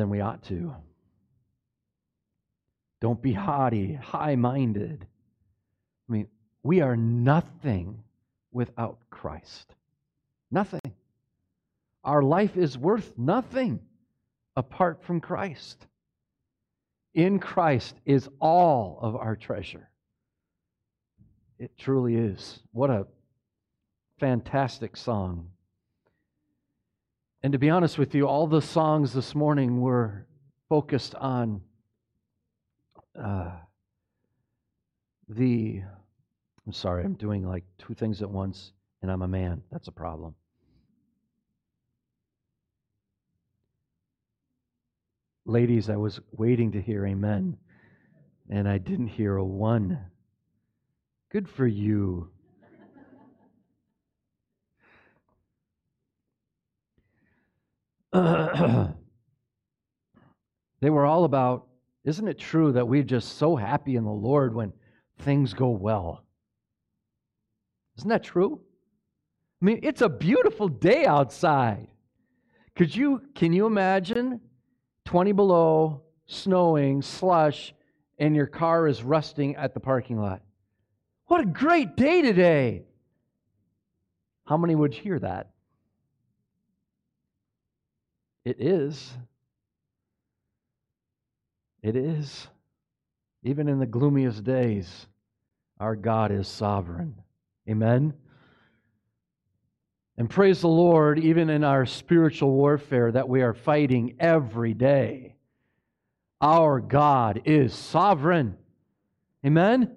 [0.00, 0.74] than we ought to.
[3.02, 5.06] Don't be haughty, high minded.
[6.08, 6.28] I mean,
[6.62, 8.02] we are nothing
[8.50, 9.74] without Christ.
[10.50, 10.80] Nothing.
[12.02, 13.80] Our life is worth nothing
[14.56, 15.86] apart from Christ.
[17.12, 19.90] In Christ is all of our treasure.
[21.58, 22.58] It truly is.
[22.72, 23.06] What a
[24.18, 25.50] fantastic song.
[27.42, 30.26] And to be honest with you, all the songs this morning were
[30.68, 31.62] focused on
[33.18, 33.52] uh,
[35.28, 35.82] the.
[36.66, 39.62] I'm sorry, I'm doing like two things at once, and I'm a man.
[39.72, 40.34] That's a problem.
[45.46, 47.56] Ladies, I was waiting to hear amen,
[48.50, 49.98] and I didn't hear a one.
[51.32, 52.30] Good for you.
[58.12, 58.90] they
[60.90, 61.68] were all about,
[62.04, 64.72] isn't it true that we're just so happy in the Lord when
[65.20, 66.24] things go well?
[67.98, 68.60] Isn't that true?
[69.60, 71.88] I mean, it's a beautiful day outside.
[72.74, 74.40] Could you can you imagine
[75.04, 77.74] 20 below, snowing, slush,
[78.18, 80.40] and your car is rusting at the parking lot?
[81.26, 82.84] What a great day today.
[84.46, 85.49] How many would hear that?
[88.44, 89.12] It is.
[91.82, 92.48] It is.
[93.42, 95.06] Even in the gloomiest days,
[95.78, 97.14] our God is sovereign.
[97.68, 98.12] Amen.
[100.18, 105.36] And praise the Lord, even in our spiritual warfare that we are fighting every day,
[106.42, 108.56] our God is sovereign.
[109.44, 109.96] Amen?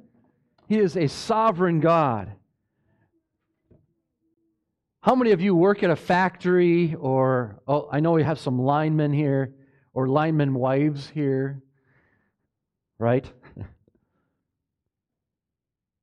[0.70, 2.32] He is a sovereign God.
[5.04, 8.58] How many of you work at a factory or, oh, I know we have some
[8.58, 9.54] linemen here
[9.94, 11.62] or linemen wives here,
[13.00, 13.30] right?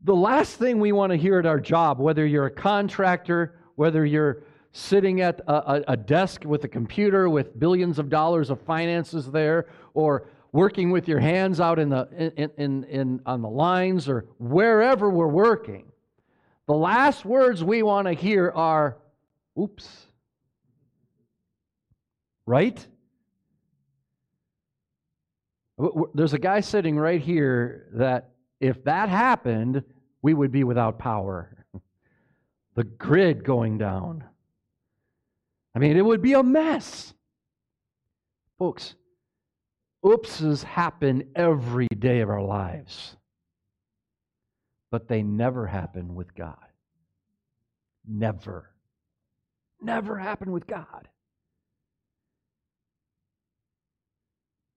[0.05, 4.05] the last thing we want to hear at our job, whether you're a contractor, whether
[4.05, 9.31] you're sitting at a, a, desk with a computer with billions of dollars of finances
[9.31, 12.07] there, or working with your hands out in the,
[12.37, 15.90] in, in, in, on the lines, or wherever we're working,
[16.71, 18.97] the last words we want to hear are,
[19.61, 20.07] oops.
[22.47, 22.87] Right?
[26.15, 29.83] There's a guy sitting right here that if that happened,
[30.23, 31.67] we would be without power.
[32.77, 34.23] The grid going down.
[35.75, 37.13] I mean, it would be a mess.
[38.61, 38.95] Folks,
[40.05, 43.17] oopses happen every day of our lives
[44.91, 46.57] but they never happen with God.
[48.07, 48.71] Never.
[49.81, 51.09] Never happen with God.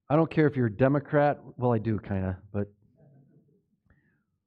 [0.09, 2.67] I don't care if you're a Democrat, well, I do kind of, but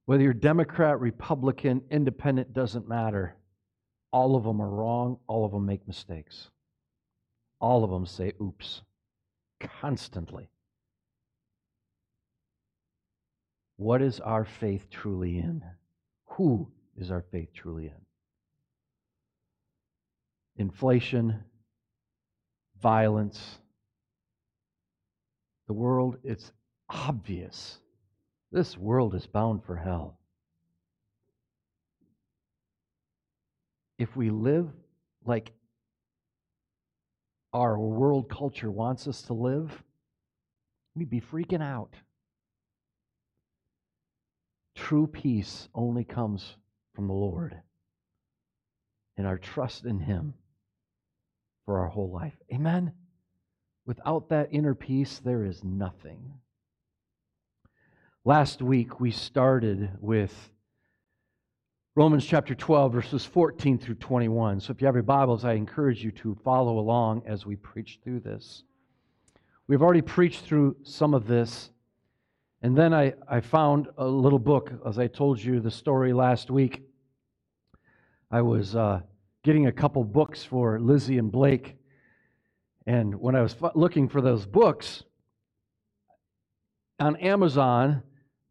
[0.05, 3.35] whether you're Democrat, Republican, Independent, doesn't matter.
[4.13, 5.17] All of them are wrong.
[5.27, 6.49] All of them make mistakes.
[7.59, 8.83] All of them say oops
[9.59, 10.49] constantly.
[13.77, 15.63] What is our faith truly in?
[16.31, 16.67] Who
[16.97, 18.05] is our faith truly in?
[20.57, 21.43] Inflation,
[22.81, 23.59] violence,
[25.67, 26.51] the world, it's
[26.89, 27.77] obvious.
[28.51, 30.17] This world is bound for hell.
[33.99, 34.69] If we live
[35.25, 35.51] like
[37.53, 39.83] our world culture wants us to live,
[40.95, 41.93] we'd be freaking out.
[44.77, 46.55] True peace only comes
[46.93, 47.57] from the Lord
[49.17, 50.35] and our trust in Him
[51.65, 52.35] for our whole life.
[52.53, 52.93] Amen?
[53.87, 56.35] Without that inner peace, there is nothing.
[58.23, 60.51] Last week, we started with
[61.95, 64.59] Romans chapter 12, verses 14 through 21.
[64.59, 67.99] So if you have your Bibles, I encourage you to follow along as we preach
[68.03, 68.63] through this.
[69.67, 71.71] We've already preached through some of this
[72.61, 76.49] and then I, I found a little book, as I told you the story last
[76.49, 76.81] week.
[78.31, 79.01] I was uh,
[79.43, 81.75] getting a couple books for Lizzie and Blake.
[82.87, 85.03] And when I was looking for those books,
[86.99, 88.01] on Amazon,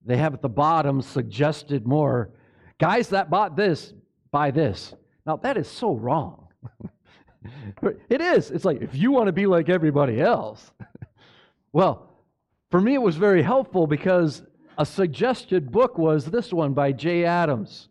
[0.04, 2.30] they have at the bottom suggested more
[2.78, 3.92] guys that bought this,
[4.30, 4.94] buy this.
[5.26, 6.46] Now, that is so wrong.
[8.08, 8.52] it is.
[8.52, 10.70] It's like if you want to be like everybody else,
[11.72, 12.15] well,
[12.70, 14.42] for me, it was very helpful because
[14.78, 17.88] a suggested book was this one by Jay Adams.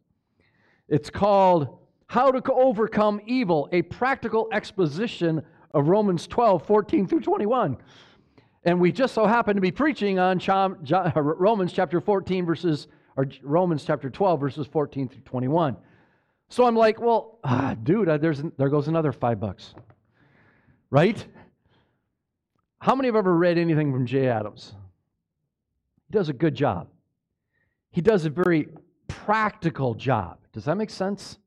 [0.87, 5.41] It's called How to Overcome Evil, a practical exposition
[5.73, 7.77] of Romans 12, 14 through 21.
[8.65, 10.39] And we just so happened to be preaching on
[11.15, 15.77] Romans chapter 14, verses, or Romans chapter 12, verses 14 through 21.
[16.49, 19.73] So I'm like, well, ah, dude, uh, there's, there goes another five bucks.
[20.89, 21.25] Right?
[22.79, 24.73] How many have ever read anything from Jay Adams?
[26.07, 26.87] He does a good job.
[27.91, 28.67] He does a very
[29.07, 30.37] practical job.
[30.53, 31.37] Does that make sense?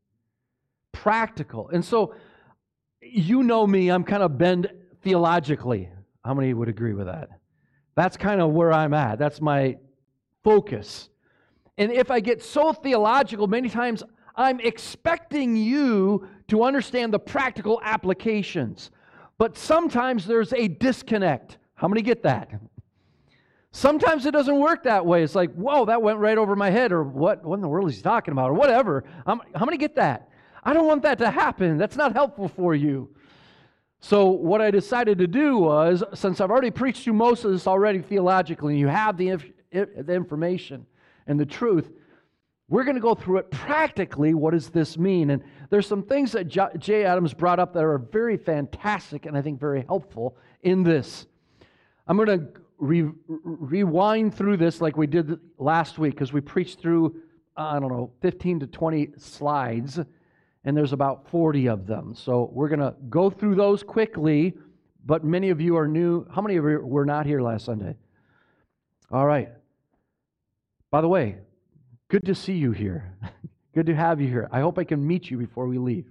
[0.93, 1.69] Practical.
[1.69, 2.15] And so,
[3.01, 4.71] you know me, I'm kind of bend
[5.03, 5.91] theologically.
[6.25, 7.29] How many would agree with that?
[7.95, 9.19] That's kind of where I'm at.
[9.19, 9.77] That's my
[10.43, 11.09] focus.
[11.77, 14.03] And if I get so theological, many times
[14.35, 18.91] I'm expecting you to understand the practical applications.
[19.39, 21.59] But sometimes there's a disconnect.
[21.75, 22.51] How many get that?
[23.71, 25.23] Sometimes it doesn't work that way.
[25.23, 27.89] It's like, whoa, that went right over my head, or what, what in the world
[27.89, 29.05] is he talking about, or whatever.
[29.27, 30.31] I'm, how many get that?
[30.65, 31.79] I don't want that to happen.
[31.79, 33.09] That's not helpful for you.
[34.01, 37.67] So, what I decided to do was, since I've already preached through most of this
[37.67, 39.37] already theologically, and you have the,
[39.71, 40.87] the information
[41.27, 41.91] and the truth,
[42.69, 44.35] we're going to go through it practically.
[44.35, 45.31] What does this mean?
[45.31, 46.49] And there's some things that
[46.79, 51.27] Jay Adams brought up that are very fantastic and I think very helpful in this.
[52.07, 52.49] I'm going to
[52.79, 57.17] re- rewind through this like we did last week because we preached through,
[57.57, 59.99] I don't know, 15 to 20 slides
[60.65, 62.15] and there's about 40 of them.
[62.15, 64.55] So we're going to go through those quickly,
[65.07, 66.27] but many of you are new.
[66.35, 67.97] How many of you were not here last Sunday?
[69.11, 69.49] All right.
[70.91, 71.39] By the way,
[72.09, 73.15] good to see you here.
[73.75, 74.49] good to have you here.
[74.51, 76.07] I hope I can meet you before we leave.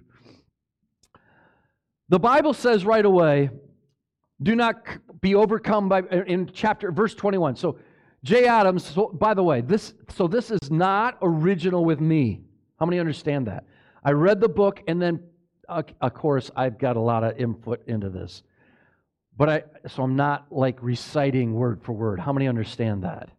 [2.08, 3.50] The Bible says right away,
[4.42, 4.86] do not
[5.20, 7.56] be overcome by in chapter verse 21.
[7.56, 7.78] So
[8.24, 12.42] Jay Adams, so, by the way, this so this is not original with me.
[12.78, 13.64] How many understand that?
[14.04, 15.20] I read the book, and then,
[15.68, 18.42] uh, of course, I've got a lot of input into this.
[19.36, 22.18] But I, so I'm not like reciting word for word.
[22.18, 23.30] How many understand that?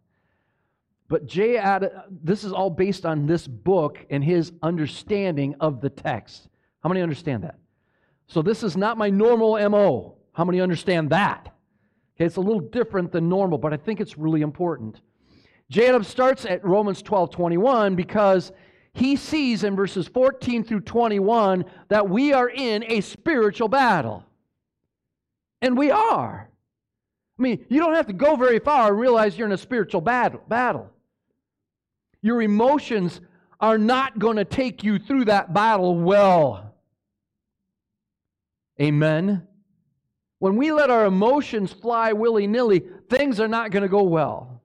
[1.10, 1.92] But Jay Adams,
[2.22, 6.48] this is all based on this book and his understanding of the text.
[6.84, 7.58] How many understand that?
[8.28, 10.14] So this is not my normal MO.
[10.32, 11.52] How many understand that?
[12.14, 15.00] Okay, it's a little different than normal, but I think it's really important.
[15.76, 18.52] Adams starts at Romans 12 21 because
[18.92, 24.24] he sees in verses 14 through 21 that we are in a spiritual battle.
[25.60, 26.48] And we are.
[27.36, 30.00] I mean, you don't have to go very far and realize you're in a spiritual
[30.00, 30.40] battle.
[30.46, 30.92] battle.
[32.22, 33.20] Your emotions
[33.60, 36.74] are not going to take you through that battle well.
[38.80, 39.46] Amen.
[40.38, 44.62] When we let our emotions fly willy nilly, things are not going to go well.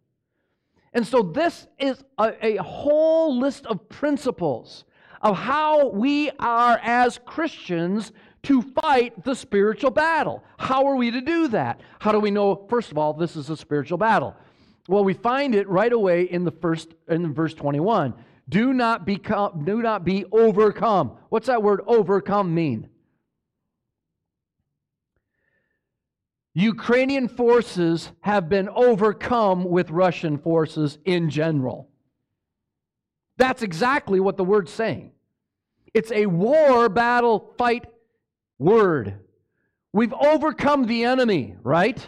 [0.94, 4.86] And so, this is a, a, whole list of principles
[5.22, 8.14] of how we are as Christians
[8.44, 10.42] to fight the spiritual battle.
[10.58, 11.82] How are we to do that?
[12.00, 14.36] How do we know, first of all, this is a spiritual battle?
[14.88, 18.14] Well, we find it right away in the first in verse 21.
[18.48, 21.18] Do not become do not be overcome.
[21.30, 22.90] What's that word overcome mean?
[26.54, 31.90] Ukrainian forces have been overcome with Russian forces in general.
[33.38, 35.12] That's exactly what the word's saying.
[35.94, 37.86] It's a war, battle, fight
[38.58, 39.20] word.
[39.92, 42.06] We've overcome the enemy, right?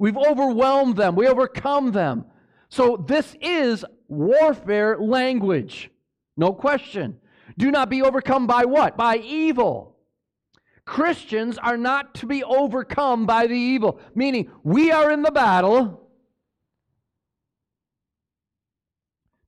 [0.00, 2.24] We've overwhelmed them, we overcome them.
[2.70, 5.90] So this is warfare language,
[6.38, 7.18] no question.
[7.58, 8.96] Do not be overcome by what?
[8.96, 9.98] By evil.
[10.86, 16.08] Christians are not to be overcome by the evil, meaning we are in the battle.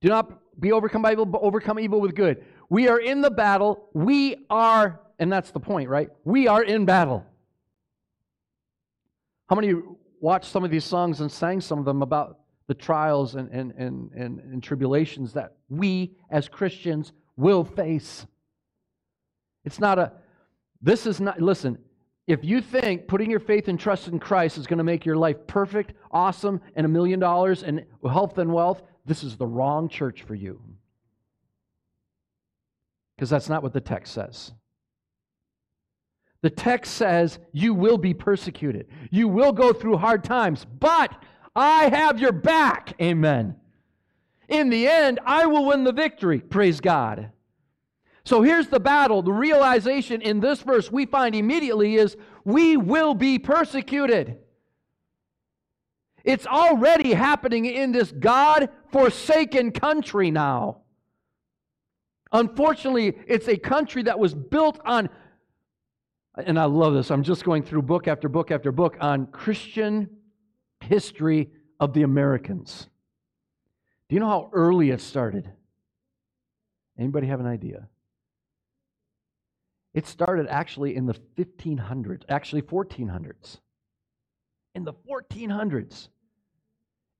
[0.02, 2.44] Do not be overcome by evil, but overcome evil with good.
[2.68, 3.88] We are in the battle.
[3.94, 6.10] We are, and that's the point, right?
[6.24, 7.24] We are in battle.
[9.48, 9.72] How many
[10.22, 13.72] watched some of these songs and sang some of them about the trials and, and,
[13.72, 18.26] and, and, and tribulations that we as Christians will face?
[19.64, 20.12] It's not a
[20.82, 21.78] this is not, listen,
[22.26, 25.16] if you think putting your faith and trust in Christ is going to make your
[25.16, 29.88] life perfect, awesome, and a million dollars and health and wealth, this is the wrong
[29.88, 30.60] church for you.
[33.16, 34.52] Because that's not what the text says.
[36.42, 41.12] The text says you will be persecuted, you will go through hard times, but
[41.54, 42.94] I have your back.
[43.00, 43.56] Amen.
[44.48, 46.40] In the end, I will win the victory.
[46.40, 47.30] Praise God.
[48.24, 49.22] So here's the battle.
[49.22, 54.38] The realization in this verse we find immediately is we will be persecuted.
[56.24, 60.82] It's already happening in this God forsaken country now.
[62.30, 65.10] Unfortunately, it's a country that was built on,
[66.36, 70.08] and I love this, I'm just going through book after book after book on Christian
[70.80, 72.88] history of the Americans.
[74.08, 75.50] Do you know how early it started?
[76.98, 77.88] Anybody have an idea?
[79.94, 83.58] It started actually in the 1500s, actually 1400s.
[84.74, 86.08] In the 1400s.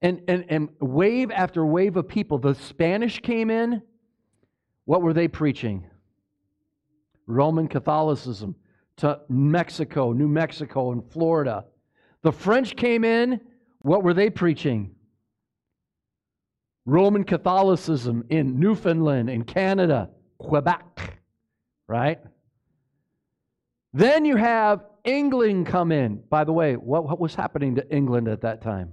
[0.01, 3.83] And, and, and wave after wave of people, the Spanish came in.
[4.87, 5.87] What were they preaching?
[7.27, 8.57] Roman Catholicism
[8.99, 11.65] to Mexico, New Mexico, and Florida.
[12.23, 13.41] The French came in.
[13.81, 14.95] What were they preaching?
[16.85, 21.21] Roman Catholicism in Newfoundland, in Canada, Quebec,
[21.87, 22.19] right?
[23.93, 26.23] Then you have England come in.
[26.29, 28.93] By the way, what, what was happening to England at that time?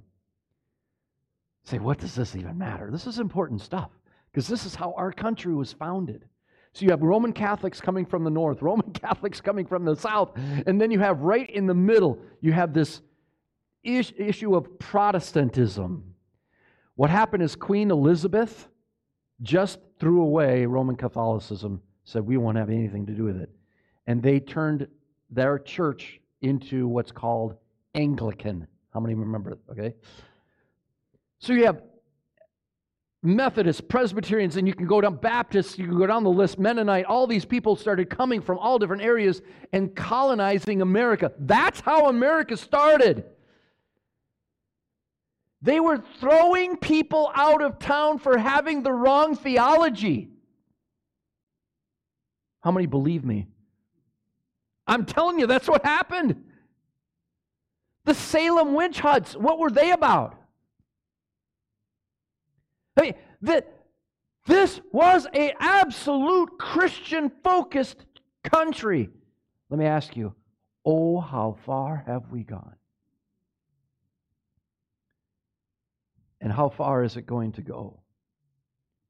[1.63, 2.89] Say, what does this even matter?
[2.91, 3.91] This is important stuff
[4.31, 6.25] because this is how our country was founded.
[6.73, 10.31] So you have Roman Catholics coming from the north, Roman Catholics coming from the south,
[10.67, 13.01] and then you have right in the middle, you have this
[13.83, 16.15] is- issue of Protestantism.
[16.95, 18.67] What happened is Queen Elizabeth
[19.41, 23.49] just threw away Roman Catholicism, said, We won't have anything to do with it.
[24.05, 24.87] And they turned
[25.29, 27.55] their church into what's called
[27.95, 28.67] Anglican.
[28.93, 29.57] How many remember?
[29.71, 29.93] Okay.
[31.39, 31.81] So you have
[33.21, 37.05] Methodists, Presbyterians, and you can go down Baptists, you can go down the list, Mennonite,
[37.05, 39.41] all these people started coming from all different areas
[39.73, 41.33] and colonizing America.
[41.37, 43.25] That's how America started.
[45.61, 50.29] They were throwing people out of town for having the wrong theology.
[52.61, 53.47] How many believe me?
[54.87, 56.41] I'm telling you, that's what happened.
[58.05, 60.38] The Salem witch hunts, what were they about?
[62.99, 63.63] I mean, the,
[64.45, 68.05] this was an absolute Christian focused
[68.43, 69.09] country.
[69.69, 70.35] Let me ask you,
[70.85, 72.75] oh, how far have we gone?
[76.41, 78.01] And how far is it going to go?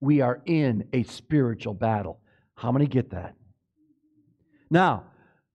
[0.02, 2.20] We are in a spiritual battle.
[2.56, 3.34] How many get that?
[4.70, 5.06] Now,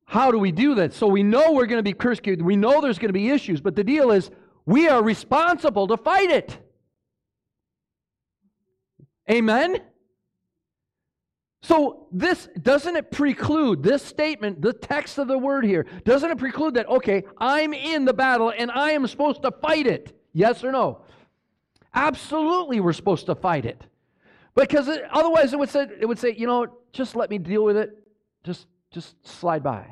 [0.07, 0.93] how do we do that?
[0.93, 2.45] So we know we're going to be persecuted.
[2.45, 4.31] We know there's going to be issues, but the deal is
[4.67, 6.59] we are responsible to fight it.
[9.31, 9.81] Amen?
[11.63, 16.37] So this doesn't it preclude this statement, the text of the word here, doesn't it
[16.37, 20.15] preclude that okay, I'm in the battle and I am supposed to fight it?
[20.35, 21.01] Yes or no?
[21.95, 23.83] Absolutely we're supposed to fight it.
[24.55, 27.65] Because it, otherwise it would say it would say, you know, just let me deal
[27.65, 27.97] with it.
[28.45, 29.87] Just just slide by.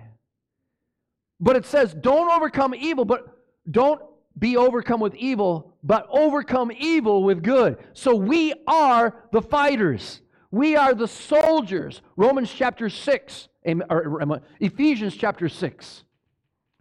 [1.41, 3.27] But it says don't overcome evil, but
[3.71, 4.03] don't
[4.39, 7.79] be overcome with evil, but overcome evil with good.
[7.93, 10.21] So we are the fighters.
[10.51, 12.03] We are the soldiers.
[12.17, 13.49] Romans chapter 6,
[13.89, 16.05] or Ephesians chapter 6.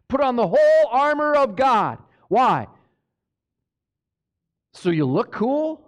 [0.08, 1.98] Put on the whole armor of God.
[2.28, 2.68] Why?
[4.74, 5.88] So you look cool?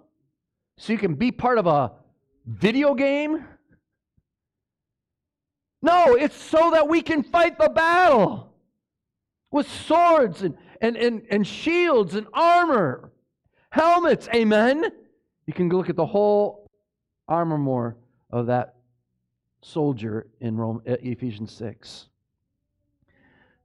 [0.78, 1.94] So you can be part of a
[2.46, 3.46] video game?
[5.82, 8.54] No, it's so that we can fight the battle
[9.52, 13.10] with swords and and, and, and shields and armor,
[13.70, 14.84] helmets, amen.
[15.48, 16.70] You can look at the whole
[17.28, 17.96] armor more
[18.30, 18.76] of that
[19.62, 22.10] soldier in Rome, Ephesians 6.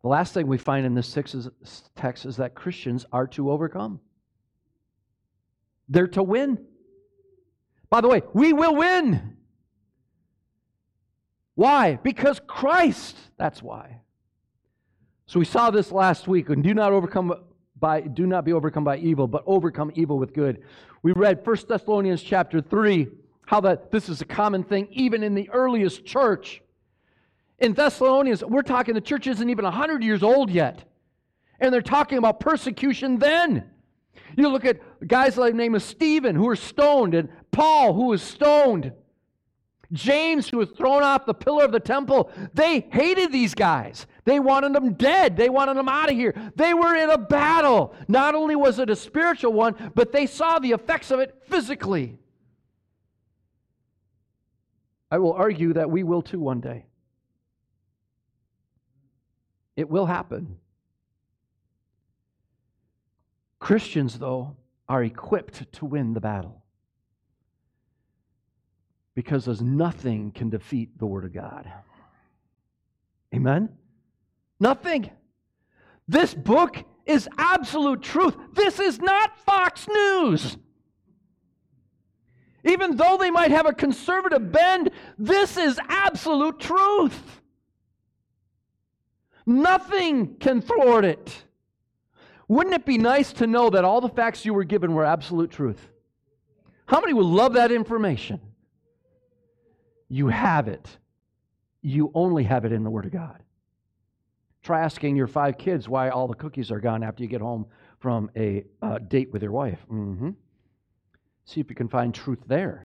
[0.02, 3.98] The last thing we find in this text is that Christians are to overcome.
[5.88, 6.64] They're to win.
[7.90, 9.36] By the way, we will win.
[11.56, 11.96] Why?
[11.96, 14.02] Because Christ, that's why.
[15.28, 17.34] So we saw this last week, and do not overcome
[17.78, 20.62] by do not be overcome by evil, but overcome evil with good.
[21.02, 23.08] We read 1 Thessalonians chapter 3,
[23.44, 26.62] how that this is a common thing even in the earliest church.
[27.58, 30.84] In Thessalonians, we're talking the church isn't even 100 years old yet.
[31.60, 33.68] And they're talking about persecution then.
[34.34, 38.06] You look at guys like the name of Stephen, who were stoned, and Paul, who
[38.06, 38.92] was stoned.
[39.92, 44.06] James, who was thrown off the pillar of the temple, they hated these guys.
[44.24, 45.36] They wanted them dead.
[45.36, 46.34] They wanted them out of here.
[46.56, 47.94] They were in a battle.
[48.06, 52.18] Not only was it a spiritual one, but they saw the effects of it physically.
[55.10, 56.84] I will argue that we will too one day.
[59.74, 60.58] It will happen.
[63.58, 66.62] Christians, though, are equipped to win the battle
[69.18, 71.68] because as nothing can defeat the Word of God.
[73.34, 73.68] Amen?
[74.60, 75.10] Nothing.
[76.06, 78.36] This book is absolute truth.
[78.52, 80.56] This is not Fox News.
[82.62, 87.20] Even though they might have a conservative bend, this is absolute truth.
[89.44, 91.42] Nothing can thwart it.
[92.46, 95.50] Wouldn't it be nice to know that all the facts you were given were absolute
[95.50, 95.88] truth?
[96.86, 98.42] How many would love that information?
[100.08, 100.98] You have it.
[101.82, 103.42] You only have it in the Word of God.
[104.62, 107.66] Try asking your five kids why all the cookies are gone after you get home
[108.00, 109.78] from a uh, date with your wife.
[109.90, 110.30] Mm-hmm.
[111.44, 112.84] See if you can find truth there.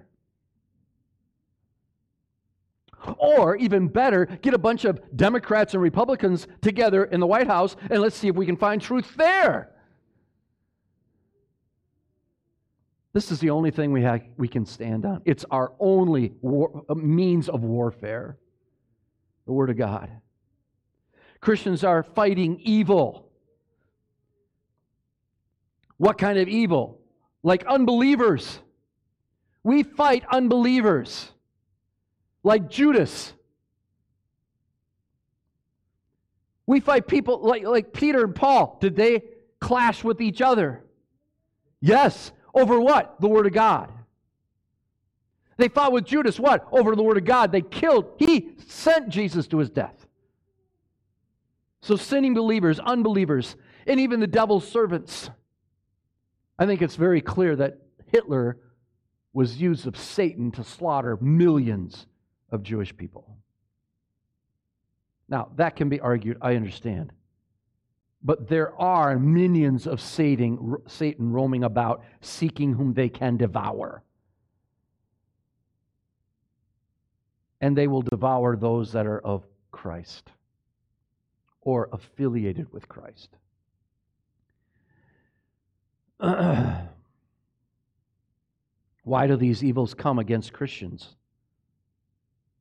[3.18, 7.76] Or, even better, get a bunch of Democrats and Republicans together in the White House
[7.90, 9.72] and let's see if we can find truth there.
[13.14, 15.22] This is the only thing we, have, we can stand on.
[15.26, 18.38] It's our only war, uh, means of warfare
[19.46, 20.10] the Word of God.
[21.42, 23.28] Christians are fighting evil.
[25.98, 27.00] What kind of evil?
[27.44, 28.60] Like unbelievers.
[29.64, 31.32] We fight unbelievers.
[32.44, 33.34] Like Judas.
[36.66, 38.78] We fight people like, like Peter and Paul.
[38.80, 39.24] Did they
[39.60, 40.86] clash with each other?
[41.82, 42.32] Yes.
[42.54, 43.20] Over what?
[43.20, 43.92] The Word of God.
[45.58, 46.68] They fought with Judas, what?
[46.72, 47.52] Over the Word of God.
[47.52, 50.08] They killed, he sent Jesus to his death.
[51.82, 53.56] So, sinning believers, unbelievers,
[53.88, 55.30] and even the devil's servants.
[56.60, 57.80] I think it's very clear that
[58.12, 58.58] Hitler
[59.34, 62.06] was used of Satan to slaughter millions
[62.52, 63.38] of Jewish people.
[65.28, 67.14] Now, that can be argued, I understand.
[68.24, 74.04] But there are minions of Satan, Satan roaming about, seeking whom they can devour.
[77.60, 80.30] And they will devour those that are of Christ
[81.62, 83.30] or affiliated with Christ.
[89.04, 91.16] Why do these evils come against Christians?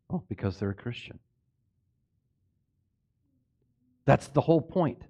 [0.09, 1.19] Oh, because they're a Christian.
[4.07, 5.03] That's the whole point.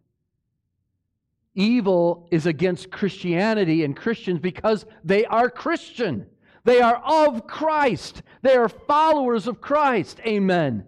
[1.55, 6.27] Evil is against Christianity and Christians because they are Christian.
[6.65, 8.23] They are of Christ.
[8.43, 10.21] They are followers of Christ.
[10.27, 10.87] Amen.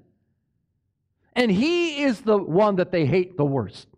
[1.35, 3.89] And he is the one that they hate the worst.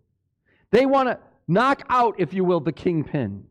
[0.71, 3.45] They want to knock out, if you will, the kingpin.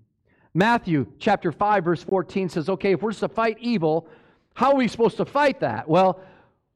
[0.54, 4.08] Matthew chapter 5, verse 14 says, okay, if we're to fight evil,
[4.54, 5.88] how are we supposed to fight that?
[5.88, 6.20] Well,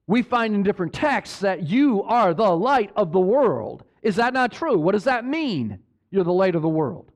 [0.06, 3.84] we find in different texts that you are the light of the world.
[4.02, 4.78] Is that not true?
[4.78, 5.78] What does that mean?
[6.10, 7.10] You're the light of the world.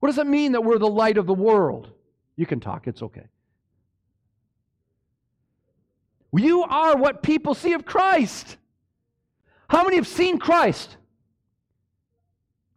[0.00, 1.90] What does it mean that we're the light of the world?
[2.36, 3.28] You can talk, it's okay.
[6.32, 8.56] You are what people see of Christ.
[9.68, 10.96] How many have seen Christ?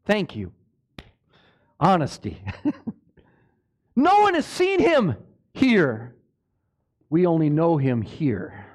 [0.05, 0.51] Thank you.
[1.79, 2.41] Honesty.
[3.95, 5.15] no one has seen him
[5.53, 6.15] here.
[7.09, 8.65] We only know him here.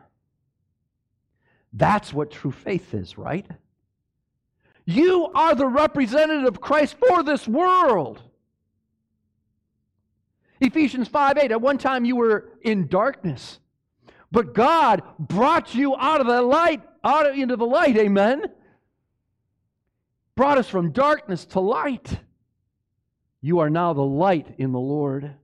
[1.72, 3.46] That's what true faith is, right?
[4.90, 8.20] You are the representative of Christ for this world.
[10.60, 13.60] Ephesians 5 8, at one time you were in darkness,
[14.32, 18.46] but God brought you out of the light, out into the light, amen?
[20.34, 22.18] Brought us from darkness to light.
[23.40, 25.34] You are now the light in the Lord.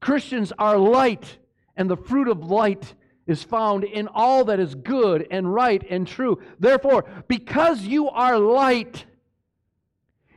[0.00, 1.38] Christians are light,
[1.76, 2.94] and the fruit of light
[3.26, 6.40] is found in all that is good and right and true.
[6.58, 9.04] Therefore, because you are light,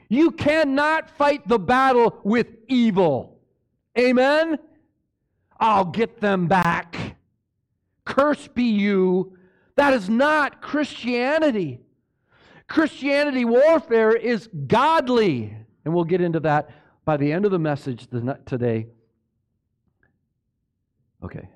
[0.10, 3.40] you cannot fight the battle with evil.
[3.98, 4.60] Amen?
[5.60, 7.18] I'll get them back.
[8.04, 9.38] Curse be you.
[9.76, 11.82] That is not Christianity.
[12.68, 15.56] Christianity warfare is godly.
[15.84, 16.70] And we'll get into that
[17.04, 18.08] by the end of the message
[18.46, 18.88] today.
[21.24, 21.48] Okay.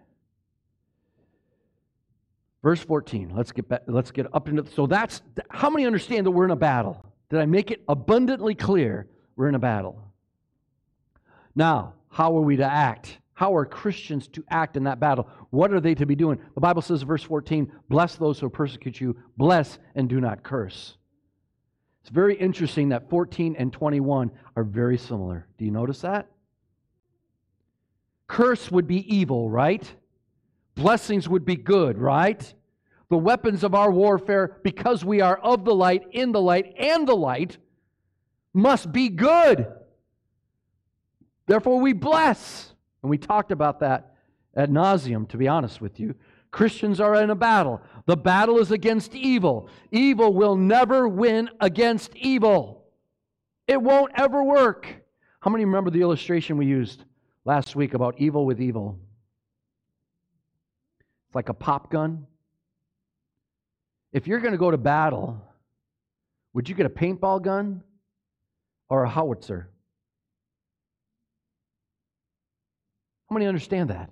[2.61, 3.31] Verse 14.
[3.35, 6.51] Let's get back, let's get up into so that's how many understand that we're in
[6.51, 7.05] a battle?
[7.29, 10.01] Did I make it abundantly clear we're in a battle?
[11.55, 13.19] Now, how are we to act?
[13.33, 15.29] How are Christians to act in that battle?
[15.51, 16.39] What are they to be doing?
[16.55, 20.97] The Bible says, verse 14, bless those who persecute you, bless and do not curse.
[22.01, 25.47] It's very interesting that 14 and 21 are very similar.
[25.57, 26.27] Do you notice that?
[28.27, 29.89] Curse would be evil, right?
[30.79, 32.53] Blessings would be good, right?
[33.09, 37.05] The weapons of our warfare, because we are of the light, in the light, and
[37.05, 37.57] the light,
[38.53, 39.67] must be good.
[41.47, 42.73] Therefore, we bless.
[43.03, 44.15] And we talked about that
[44.55, 46.15] at nauseum, to be honest with you.
[46.51, 47.81] Christians are in a battle.
[48.05, 49.69] The battle is against evil.
[49.91, 52.85] Evil will never win against evil,
[53.67, 54.87] it won't ever work.
[55.41, 57.03] How many remember the illustration we used
[57.43, 58.97] last week about evil with evil?
[61.29, 62.27] It's like a pop gun.
[64.11, 65.41] If you're going to go to battle,
[66.53, 67.83] would you get a paintball gun
[68.89, 69.69] or a howitzer.
[73.29, 74.09] How many understand that?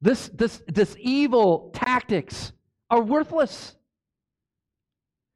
[0.00, 2.52] This, this, this evil tactics
[2.90, 3.74] are worthless.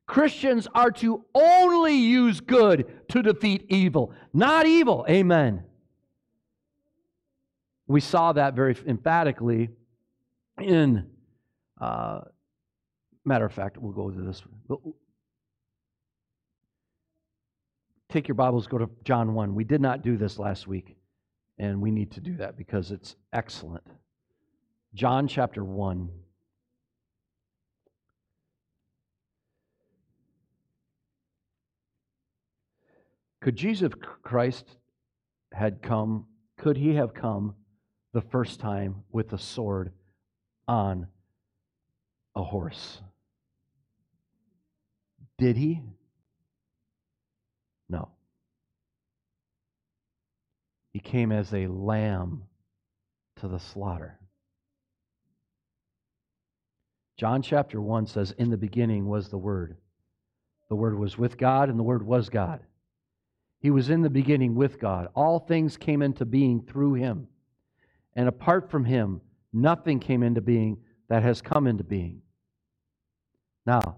[0.06, 5.06] Christians are to only use good to defeat evil, not evil.
[5.08, 5.64] Amen.
[7.86, 9.70] We saw that very emphatically
[10.60, 11.06] in,
[11.80, 12.20] uh,
[13.24, 14.42] matter of fact, we'll go to this.
[18.08, 19.54] Take your Bibles, go to John 1.
[19.54, 20.96] We did not do this last week,
[21.58, 23.86] and we need to do that because it's excellent.
[24.94, 26.10] John chapter 1.
[33.40, 34.76] Could Jesus Christ
[35.52, 36.26] had come,
[36.58, 37.54] could he have come
[38.12, 39.92] the first time with a sword
[40.66, 41.06] on
[42.34, 43.00] a horse?
[45.38, 45.80] Did he?
[47.88, 48.08] No.
[50.92, 52.44] He came as a lamb
[53.36, 54.18] to the slaughter.
[57.16, 59.76] John chapter 1 says, In the beginning was the Word.
[60.68, 62.60] The Word was with God, and the Word was God.
[63.60, 65.08] He was in the beginning with God.
[65.14, 67.28] All things came into being through him.
[68.14, 69.20] And apart from him,
[69.52, 72.22] nothing came into being that has come into being.
[73.66, 73.96] Now,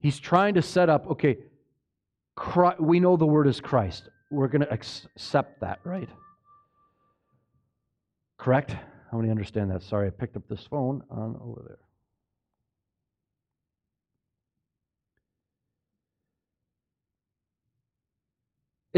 [0.00, 1.38] he's trying to set up, okay,
[2.36, 4.08] Christ, we know the word is Christ.
[4.30, 6.08] We're going to accept that, right?
[8.36, 8.76] Correct?
[9.10, 9.82] How many understand that?
[9.82, 11.78] Sorry, I picked up this phone on over there.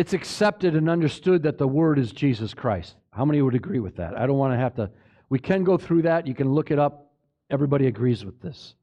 [0.00, 2.96] it's accepted and understood that the Word is Jesus Christ.
[3.10, 4.16] How many would agree with that?
[4.16, 4.90] I don't want to have to.
[5.30, 6.26] We can go through that.
[6.26, 7.12] You can look it up.
[7.50, 8.74] Everybody agrees with this.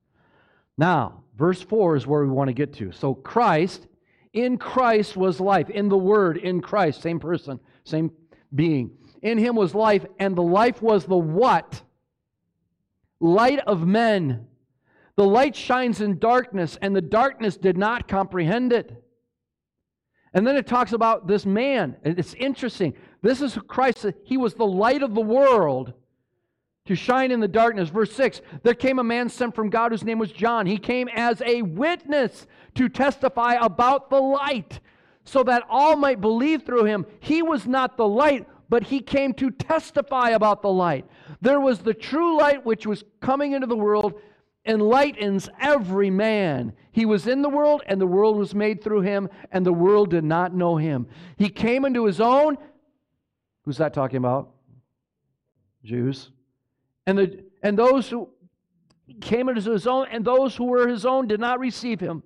[0.77, 2.91] Now, verse 4 is where we want to get to.
[2.91, 3.87] So, Christ,
[4.33, 5.69] in Christ was life.
[5.69, 8.11] In the Word, in Christ, same person, same
[8.55, 8.91] being.
[9.21, 11.81] In him was life, and the life was the what?
[13.19, 14.47] Light of men.
[15.15, 19.03] The light shines in darkness, and the darkness did not comprehend it.
[20.33, 21.97] And then it talks about this man.
[22.03, 22.93] It's interesting.
[23.23, 24.05] This is Christ.
[24.23, 25.93] He was the light of the world
[26.87, 27.89] to shine in the darkness.
[27.89, 30.65] Verse 6 There came a man sent from God whose name was John.
[30.65, 34.79] He came as a witness to testify about the light,
[35.23, 37.05] so that all might believe through him.
[37.19, 41.05] He was not the light, but he came to testify about the light.
[41.41, 44.19] There was the true light which was coming into the world
[44.65, 46.73] enlightens every man.
[46.91, 50.09] He was in the world, and the world was made through him, and the world
[50.09, 51.07] did not know him.
[51.37, 52.57] He came into his own.
[53.63, 54.49] Who's that talking about?
[55.83, 56.31] Jews.
[57.07, 58.29] And, the, and those who
[59.21, 62.21] came into his own, and those who were his own did not receive him.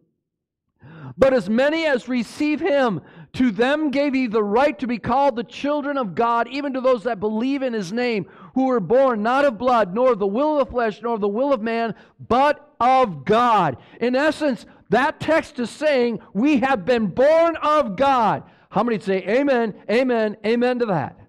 [1.18, 3.02] But as many as receive him,
[3.34, 6.82] to them gave he the right to be called the children of God, even to
[6.82, 10.28] those that believe in his name, who were born not of blood, nor of the
[10.28, 11.94] will of the flesh, nor of the will of man,
[12.28, 13.78] but of God.
[14.00, 18.44] In essence, that text is saying we have been born of God.
[18.70, 21.21] How many say amen, amen, amen to that?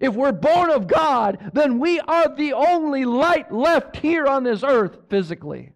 [0.00, 4.62] If we're born of God, then we are the only light left here on this
[4.62, 5.72] earth physically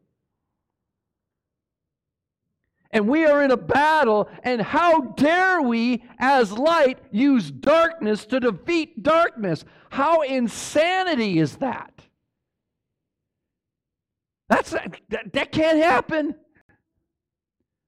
[2.93, 8.39] and we are in a battle, and how dare we, as light, use darkness to
[8.39, 9.65] defeat darkness?
[9.91, 11.91] How insanity is that?
[14.51, 16.35] That's, that, that can't happen.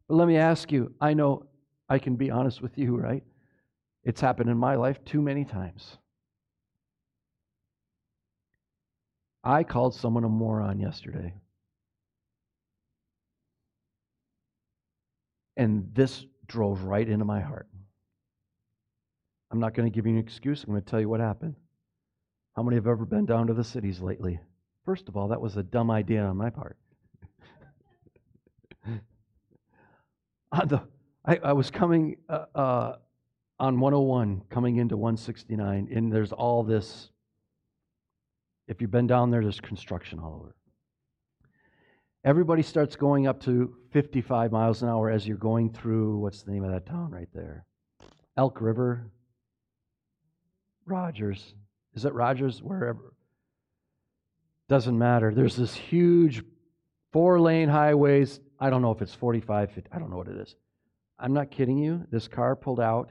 [0.09, 1.47] But let me ask you I know
[1.88, 3.23] I can be honest with you, right?
[4.05, 5.99] It's happened in my life too many times.
[9.45, 11.35] I called someone a moron yesterday.
[15.57, 17.69] And this drove right into my heart.
[19.53, 20.65] I'm not going to give you an excuse.
[20.65, 21.55] I'm going to tell you what happened.
[22.57, 24.41] How many have ever been down to the cities lately?
[24.85, 26.77] First of all, that was a dumb idea on my part.
[30.53, 30.83] on the,
[31.25, 32.97] I, I, was coming uh, uh,
[33.59, 37.11] on 101, coming into 169, and there's all this.
[38.66, 40.55] If you've been down there, there's construction all over.
[42.24, 46.53] Everybody starts going up to 55 miles an hour as you're going through, what's the
[46.53, 47.66] name of that town right there?
[48.37, 49.11] Elk River?
[50.87, 51.55] Rogers.
[51.94, 52.62] Is it Rogers?
[52.62, 53.12] Wherever.
[54.68, 55.35] Doesn't matter.
[55.35, 56.42] There's this huge
[57.12, 58.40] four lane highways.
[58.59, 60.57] I don't know if it's 45, 50, I don't know what it is.
[61.18, 62.07] I'm not kidding you.
[62.11, 63.11] This car pulled out.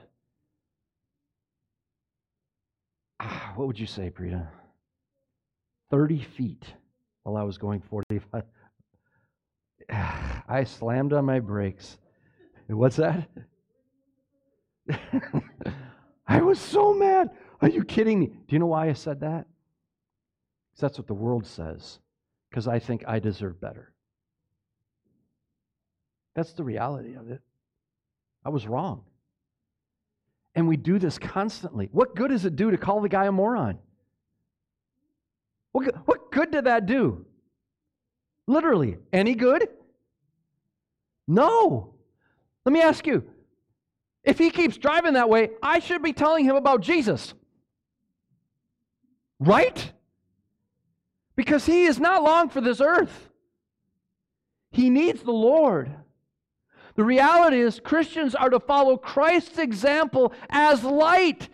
[3.19, 4.47] Ah, what would you say, Prita?
[5.93, 6.65] 30 feet
[7.21, 8.41] while I was going 45.
[9.91, 11.99] I slammed on my brakes.
[12.65, 13.29] What's that?
[16.27, 17.29] I was so mad.
[17.61, 18.25] Are you kidding me?
[18.25, 19.45] Do you know why I said that?
[20.71, 21.99] Because that's what the world says.
[22.49, 23.93] Because I think I deserve better.
[26.35, 27.41] That's the reality of it.
[28.43, 29.03] I was wrong.
[30.55, 31.89] And we do this constantly.
[31.91, 33.77] What good does it do to call the guy a moron?
[35.73, 37.25] What, what good did that do?
[38.47, 39.67] Literally, any good?
[41.27, 41.93] No.
[42.65, 43.23] Let me ask you
[44.23, 47.33] if he keeps driving that way, I should be telling him about Jesus.
[49.39, 49.91] Right?
[51.35, 53.29] Because he is not long for this earth.
[54.71, 55.93] He needs the Lord.
[56.95, 61.49] The reality is, Christians are to follow Christ's example as light.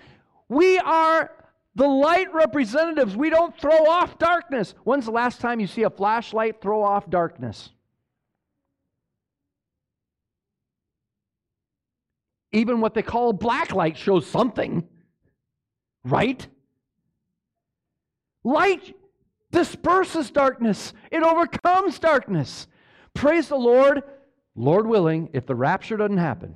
[0.49, 1.31] We are
[1.75, 3.15] the light representatives.
[3.15, 4.73] We don't throw off darkness.
[4.83, 7.69] When's the last time you see a flashlight throw off darkness?
[12.51, 14.87] Even what they call black light shows something,
[16.03, 16.47] right?
[18.43, 18.95] Light
[19.51, 22.67] disperses darkness, it overcomes darkness.
[23.13, 24.01] Praise the Lord,
[24.55, 26.55] Lord willing, if the rapture doesn't happen,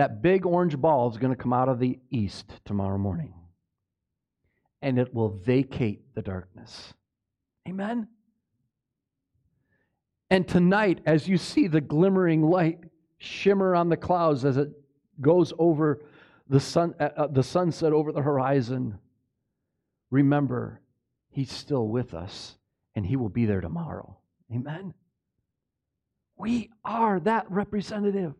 [0.00, 3.34] that big orange ball is going to come out of the east tomorrow morning.
[4.80, 6.94] And it will vacate the darkness.
[7.68, 8.08] Amen?
[10.30, 12.78] And tonight, as you see the glimmering light
[13.18, 14.70] shimmer on the clouds as it
[15.20, 16.02] goes over
[16.48, 18.98] the, sun, uh, uh the sunset over the horizon,
[20.10, 20.80] remember,
[21.28, 22.56] He's still with us
[22.94, 24.16] and He will be there tomorrow.
[24.50, 24.94] Amen?
[26.38, 28.32] We are that representative.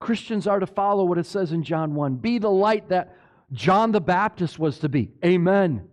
[0.00, 3.16] Christians are to follow what it says in John 1 be the light that
[3.52, 5.10] John the Baptist was to be.
[5.24, 5.88] Amen.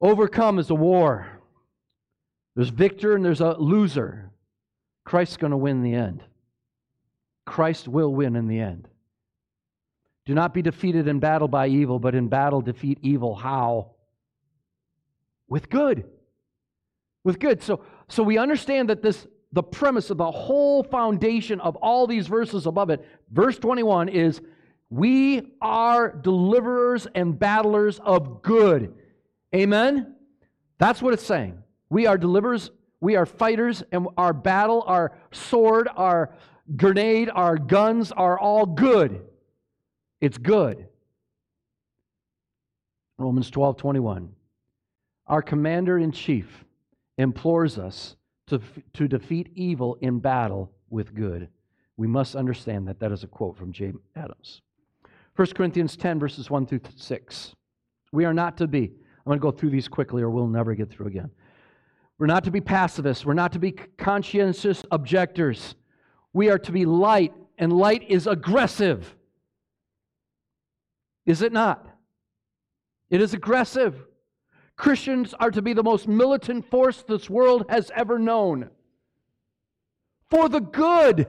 [0.00, 1.26] Overcome is a war.
[2.54, 4.30] There's victor and there's a loser.
[5.04, 6.22] Christ's going to win in the end.
[7.46, 8.88] Christ will win in the end.
[10.26, 13.34] Do not be defeated in battle by evil, but in battle defeat evil.
[13.34, 13.90] How?
[15.48, 16.04] With good.
[17.22, 17.62] With good.
[17.62, 22.26] So, so we understand that this the premise of the whole foundation of all these
[22.26, 24.40] verses above it, verse 21 is
[24.90, 28.94] we are deliverers and battlers of good.
[29.54, 30.16] Amen?
[30.78, 31.62] That's what it's saying.
[31.88, 36.34] We are deliverers, we are fighters, and our battle, our sword, our
[36.74, 39.22] grenade, our guns are all good.
[40.20, 40.88] It's good.
[43.18, 44.30] Romans 12 21.
[45.28, 46.64] Our commander in chief
[47.16, 48.16] implores us
[48.48, 48.60] to,
[48.94, 51.48] to defeat evil in battle with good.
[51.96, 54.62] We must understand that that is a quote from James Adams.
[55.36, 57.54] 1 Corinthians 10, verses 1 through 6.
[58.12, 60.74] We are not to be, I'm going to go through these quickly or we'll never
[60.74, 61.30] get through again.
[62.18, 63.26] We're not to be pacifists.
[63.26, 65.74] We're not to be conscientious objectors.
[66.32, 69.16] We are to be light, and light is aggressive.
[71.26, 71.86] Is it not?
[73.10, 74.04] It is aggressive.
[74.76, 78.70] Christians are to be the most militant force this world has ever known.
[80.30, 81.26] For the good.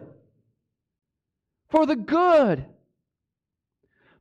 [1.70, 2.66] For the good.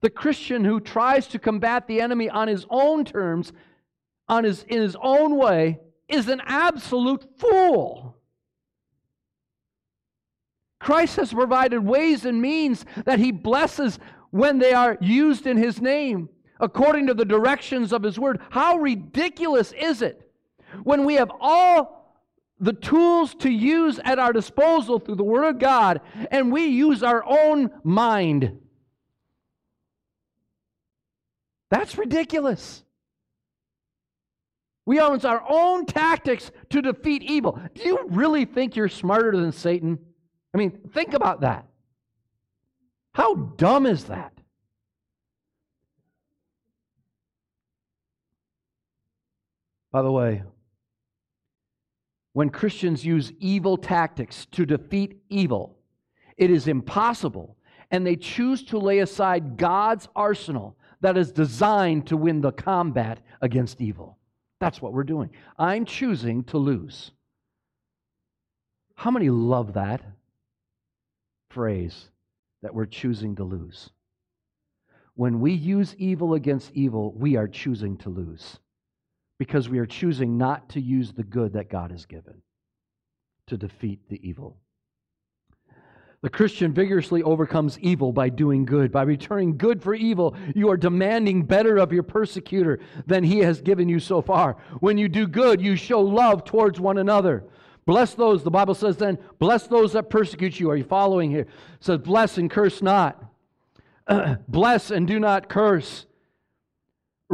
[0.02, 3.52] The Christian who tries to combat the enemy on his own terms,
[4.28, 8.18] on his, in his own way, is an absolute fool.
[10.78, 13.98] Christ has provided ways and means that he blesses
[14.30, 16.28] when they are used in his name
[16.60, 18.40] according to the directions of His Word.
[18.50, 20.30] How ridiculous is it
[20.82, 22.22] when we have all
[22.60, 27.02] the tools to use at our disposal through the Word of God and we use
[27.02, 28.58] our own mind?
[31.70, 32.84] That's ridiculous.
[34.86, 37.58] We use our own tactics to defeat evil.
[37.74, 39.98] Do you really think you're smarter than Satan?
[40.52, 41.66] I mean, think about that.
[43.12, 44.33] How dumb is that?
[49.94, 50.42] By the way,
[52.32, 55.78] when Christians use evil tactics to defeat evil,
[56.36, 57.56] it is impossible,
[57.92, 63.20] and they choose to lay aside God's arsenal that is designed to win the combat
[63.40, 64.18] against evil.
[64.58, 65.30] That's what we're doing.
[65.60, 67.12] I'm choosing to lose.
[68.96, 70.02] How many love that
[71.50, 72.08] phrase
[72.62, 73.90] that we're choosing to lose?
[75.14, 78.58] When we use evil against evil, we are choosing to lose
[79.38, 82.42] because we are choosing not to use the good that God has given
[83.46, 84.58] to defeat the evil.
[86.22, 88.90] The Christian vigorously overcomes evil by doing good.
[88.90, 93.60] By returning good for evil, you are demanding better of your persecutor than he has
[93.60, 94.56] given you so far.
[94.80, 97.44] When you do good, you show love towards one another.
[97.84, 100.70] Bless those, the Bible says then, bless those that persecute you.
[100.70, 101.42] Are you following here?
[101.42, 101.48] It
[101.80, 103.22] says, bless and curse not.
[104.48, 106.06] bless and do not curse.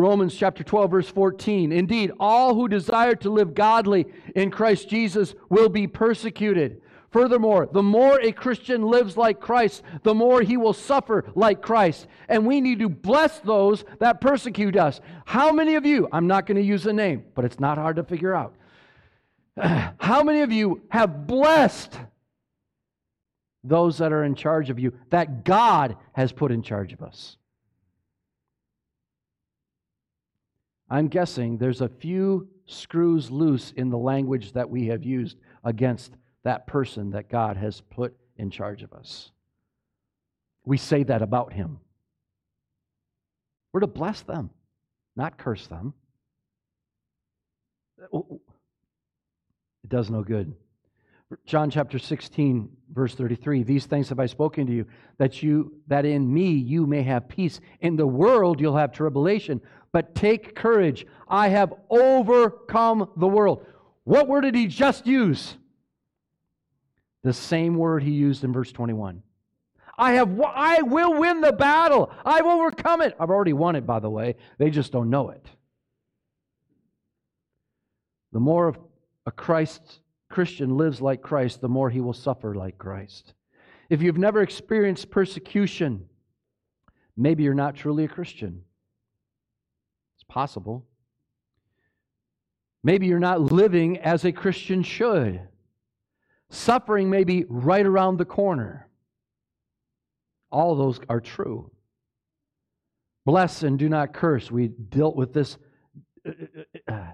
[0.01, 1.73] Romans chapter 12, verse 14.
[1.73, 6.81] Indeed, all who desire to live godly in Christ Jesus will be persecuted.
[7.11, 12.07] Furthermore, the more a Christian lives like Christ, the more he will suffer like Christ.
[12.29, 15.01] And we need to bless those that persecute us.
[15.25, 17.97] How many of you, I'm not going to use a name, but it's not hard
[17.97, 18.55] to figure out.
[19.99, 21.99] How many of you have blessed
[23.65, 27.37] those that are in charge of you that God has put in charge of us?
[30.91, 36.13] I'm guessing there's a few screws loose in the language that we have used against
[36.43, 39.31] that person that God has put in charge of us.
[40.65, 41.79] We say that about him.
[43.73, 44.51] We're to bless them,
[45.15, 45.95] not curse them.
[48.13, 50.55] It does no good.
[51.47, 54.87] John chapter 16 verse 33 These things have I spoken to you
[55.19, 59.61] that you that in me you may have peace in the world you'll have tribulation
[59.93, 63.67] but take courage I have overcome the world
[64.05, 65.57] What word did he just use
[67.23, 69.23] the same word he used in verse 21.
[69.99, 72.11] I have I will win the battle.
[72.25, 73.15] I've overcome it.
[73.21, 74.37] I've already won it by the way.
[74.59, 75.47] They just don't know it.
[78.33, 78.75] The more
[79.27, 80.01] a Christ
[80.31, 83.35] Christian lives like Christ, the more he will suffer like Christ.
[83.91, 86.09] If you've never experienced persecution,
[87.17, 88.63] maybe you're not truly a Christian.
[90.31, 90.87] Possible.
[92.85, 95.41] Maybe you're not living as a Christian should.
[96.51, 98.89] Suffering may be right around the corner.
[100.53, 101.73] All those are true.
[103.27, 104.53] Bless and do not curse.
[104.53, 105.59] We dealt with this
[106.25, 106.31] uh,
[106.89, 107.07] uh, uh,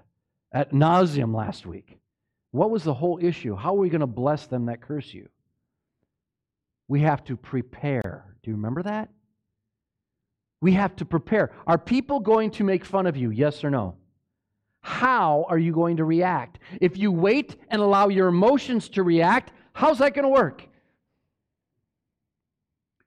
[0.52, 1.98] ad nauseam last week.
[2.50, 3.56] What was the whole issue?
[3.56, 5.28] How are we going to bless them that curse you?
[6.86, 8.36] We have to prepare.
[8.42, 9.08] Do you remember that?
[10.60, 11.52] We have to prepare.
[11.66, 13.30] Are people going to make fun of you?
[13.30, 13.96] Yes or no?
[14.86, 16.60] how are you going to react?
[16.80, 20.68] If you wait and allow your emotions to react, how's that going to work?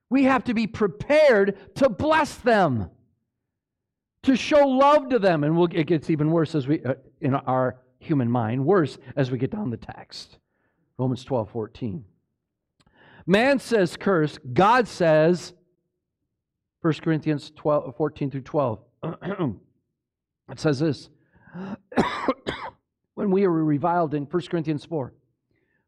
[0.09, 2.89] We have to be prepared to bless them,
[4.23, 5.45] to show love to them.
[5.45, 9.31] And we'll, it gets even worse as we, uh, in our human mind, worse as
[9.31, 10.37] we get down the text.
[10.97, 12.03] Romans 12, 14.
[13.25, 15.53] Man says curse, God says,
[16.81, 18.79] 1 Corinthians 12, 14 through 12.
[19.03, 21.09] it says this
[23.15, 25.13] when we were reviled in 1 Corinthians 4,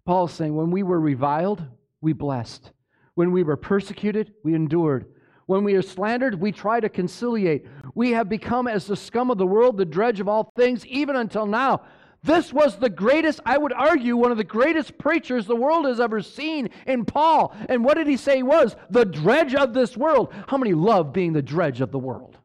[0.06, 1.64] Paul is saying, when we were reviled,
[2.02, 2.72] we blessed.
[3.16, 5.06] When we were persecuted, we endured.
[5.46, 7.66] When we are slandered, we try to conciliate.
[7.94, 11.16] We have become as the scum of the world, the dredge of all things, even
[11.16, 11.84] until now.
[12.24, 16.00] This was the greatest, I would argue, one of the greatest preachers the world has
[16.00, 17.56] ever seen in Paul.
[17.68, 18.76] And what did he say he was?
[18.92, 20.32] The dredge of this world.
[20.48, 22.38] How many love being the dredge of the world?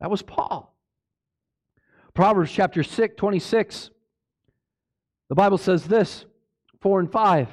[0.00, 0.74] That was Paul.
[2.12, 3.90] Proverbs chapter 6, 26.
[5.28, 6.24] The Bible says this
[6.80, 7.48] 4 and 5.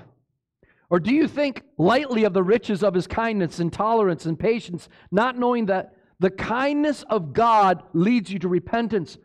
[0.89, 4.89] Or do you think lightly of the riches of his kindness and tolerance and patience,
[5.11, 9.19] not knowing that the kindness of God leads you to repentance?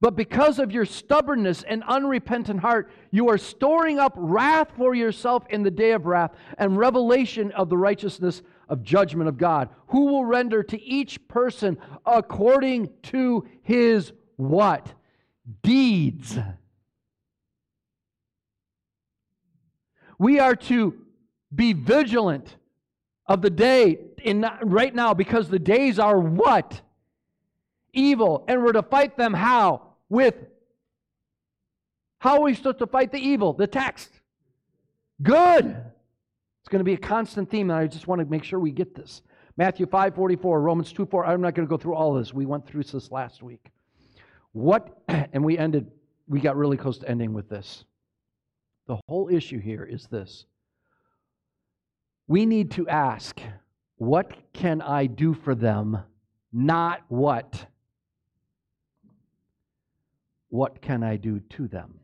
[0.00, 5.44] But because of your stubbornness and unrepentant heart, you are storing up wrath for yourself
[5.50, 10.06] in the day of wrath and revelation of the righteousness of judgment of God, who
[10.06, 14.92] will render to each person according to his what?
[15.62, 16.38] Deeds.
[20.18, 20.94] We are to
[21.52, 22.56] be vigilant
[23.26, 26.82] of the day in right now because the days are what?
[27.92, 28.44] Evil.
[28.46, 29.87] And we're to fight them how?
[30.08, 30.34] With
[32.20, 33.52] how are we supposed to fight the evil?
[33.52, 34.10] The text.
[35.22, 35.66] Good.
[35.66, 38.72] It's going to be a constant theme, and I just want to make sure we
[38.72, 39.22] get this.
[39.56, 41.26] Matthew 5 44, Romans 2 4.
[41.26, 42.32] I'm not going to go through all this.
[42.32, 43.70] We went through this last week.
[44.52, 45.90] What, and we ended,
[46.26, 47.84] we got really close to ending with this.
[48.86, 50.46] The whole issue here is this
[52.28, 53.40] we need to ask,
[53.96, 55.98] what can I do for them?
[56.52, 57.66] Not what.
[60.48, 62.00] What can I do to them?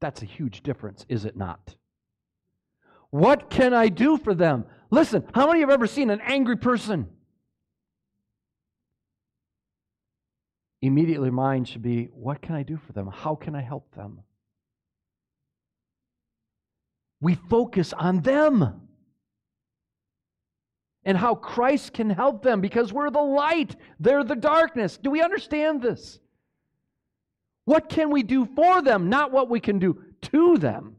[0.00, 1.76] That's a huge difference, is it not?
[3.10, 4.64] What can I do for them?
[4.90, 7.08] Listen, how many have ever seen an angry person?
[10.80, 13.06] Immediately, mind should be what can I do for them?
[13.06, 14.22] How can I help them?
[17.20, 18.88] We focus on them
[21.04, 24.96] and how Christ can help them because we're the light, they're the darkness.
[24.96, 26.20] Do we understand this?
[27.64, 30.96] What can we do for them, not what we can do to them?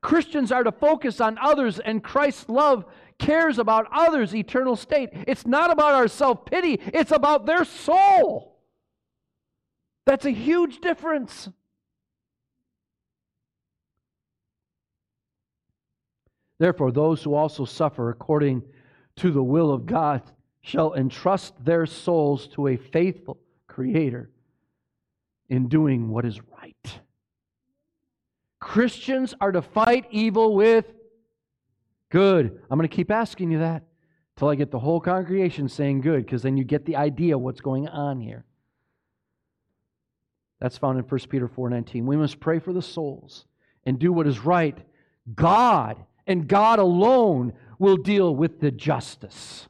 [0.00, 2.84] Christians are to focus on others, and Christ's love
[3.18, 5.10] cares about others' eternal state.
[5.12, 8.58] It's not about our self pity, it's about their soul.
[10.06, 11.48] That's a huge difference.
[16.58, 18.62] Therefore, those who also suffer according
[19.20, 20.22] to the will of God
[20.62, 24.30] shall entrust their souls to a faithful Creator
[25.48, 27.00] in doing what is right.
[28.58, 30.84] Christians are to fight evil with
[32.10, 32.60] good.
[32.70, 33.84] I'm going to keep asking you that
[34.36, 37.60] till I get the whole congregation saying good, because then you get the idea what's
[37.60, 38.44] going on here.
[40.60, 42.04] That's found in 1 Peter 4:19.
[42.04, 43.44] We must pray for the souls
[43.84, 44.78] and do what is right.
[45.34, 45.96] God
[46.26, 49.66] and God alone will deal with the justice.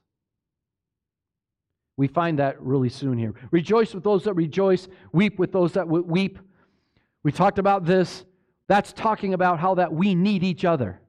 [1.96, 3.34] We find that really soon here.
[3.50, 6.38] Rejoice with those that rejoice, weep with those that weep.
[7.22, 8.24] We talked about this.
[8.68, 11.00] That's talking about how that we need each other.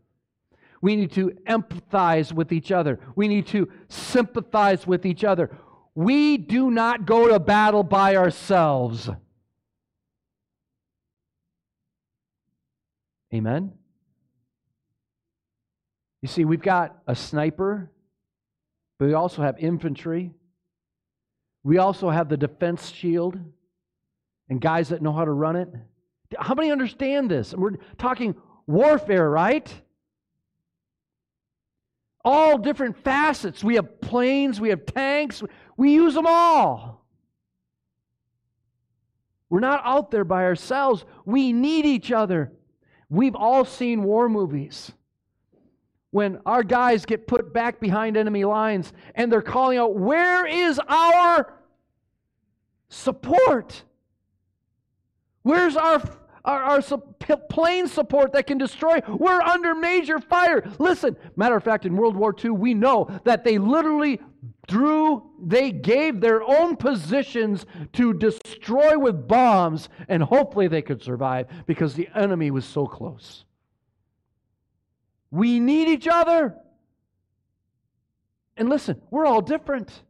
[0.81, 2.99] We need to empathize with each other.
[3.15, 5.49] We need to sympathize with each other.
[5.95, 9.09] We do not go to battle by ourselves.
[13.33, 13.73] Amen?
[16.21, 17.89] You see, we've got a sniper,
[18.99, 20.31] but we also have infantry.
[21.63, 23.39] We also have the defense shield
[24.49, 25.69] and guys that know how to run it.
[26.37, 27.53] How many understand this?
[27.53, 28.35] We're talking
[28.67, 29.71] warfare, right?
[32.23, 33.63] All different facets.
[33.63, 35.41] We have planes, we have tanks,
[35.75, 37.05] we use them all.
[39.49, 41.03] We're not out there by ourselves.
[41.25, 42.53] We need each other.
[43.09, 44.93] We've all seen war movies
[46.11, 50.79] when our guys get put back behind enemy lines and they're calling out, Where is
[50.87, 51.53] our
[52.89, 53.83] support?
[55.43, 56.03] Where's our,
[56.45, 56.81] our, our
[57.49, 58.99] plane support that can destroy?
[59.07, 60.69] We're under major fire.
[60.77, 64.19] Listen, matter of fact, in World War II, we know that they literally
[64.67, 71.47] drew, they gave their own positions to destroy with bombs, and hopefully they could survive
[71.65, 73.45] because the enemy was so close.
[75.31, 76.55] We need each other.
[78.57, 80.03] And listen, we're all different.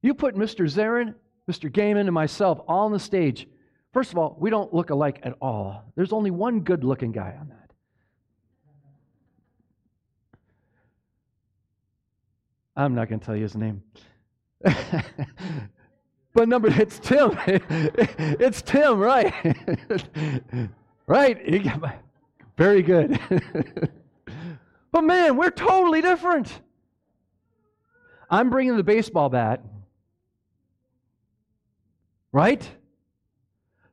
[0.00, 0.64] You put Mr.
[0.72, 1.14] Zarin,
[1.50, 1.70] Mr.
[1.70, 3.48] Gaiman, and myself all on the stage.
[3.92, 5.82] First of all, we don't look alike at all.
[5.96, 7.66] There's only one good looking guy on that.
[12.76, 13.82] I'm not going to tell you his name.
[14.62, 17.36] but number, it's Tim.
[17.46, 19.32] it's Tim, right?
[21.06, 22.04] right?
[22.56, 23.20] Very good.
[24.92, 26.60] but man, we're totally different.
[28.30, 29.62] I'm bringing the baseball bat.
[32.32, 32.68] Right?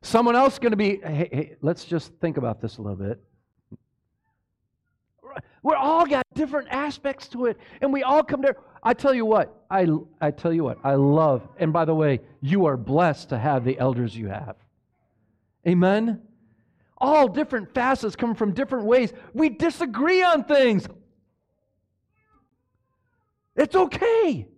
[0.02, 3.20] Someone else going to be, hey, hey, let's just think about this a little bit.
[5.62, 8.56] We're all got different aspects to it, and we all come there.
[8.82, 9.88] I tell you what, I,
[10.20, 13.64] I tell you what, I love, and by the way, you are blessed to have
[13.64, 14.56] the elders you have.
[15.66, 16.20] Amen?
[16.98, 19.12] All different facets come from different ways.
[19.32, 20.86] We disagree on things.
[23.56, 24.48] It's okay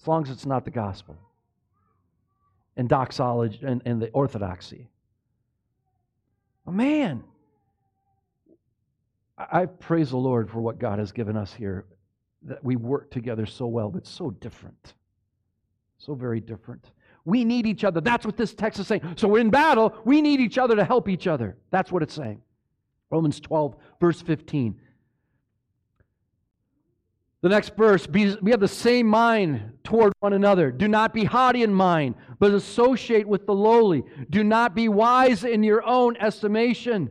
[0.00, 1.16] as long as it's not the gospel
[2.76, 4.88] and doxology and, and the orthodoxy.
[6.66, 7.24] Oh, man,
[9.38, 11.86] I, I praise the Lord for what God has given us here,
[12.42, 14.94] that we work together so well, but so different.
[15.98, 16.90] So very different.
[17.26, 18.00] We need each other.
[18.00, 19.02] That's what this text is saying.
[19.16, 21.58] So in battle, we need each other to help each other.
[21.70, 22.40] That's what it's saying.
[23.10, 24.80] Romans 12, verse 15.
[27.42, 30.70] The next verse, we have the same mind toward one another.
[30.70, 34.04] Do not be haughty in mind, but associate with the lowly.
[34.30, 37.10] Do not be wise in your own estimation.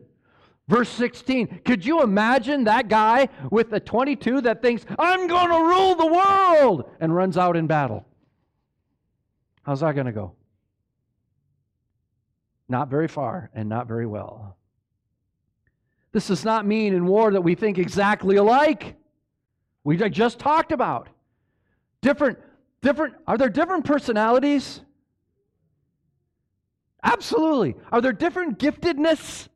[0.67, 5.59] Verse 16, could you imagine that guy with a 22 that thinks, I'm going to
[5.59, 8.05] rule the world, and runs out in battle?
[9.65, 10.33] How's that going to go?
[12.69, 14.57] Not very far and not very well.
[16.11, 18.95] This does not mean in war that we think exactly alike.
[19.83, 21.09] We just talked about
[22.01, 22.39] different
[22.81, 24.81] different are there different personalities?
[27.03, 27.75] Absolutely.
[27.91, 29.47] Are there different giftedness?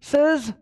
[0.00, 0.52] Says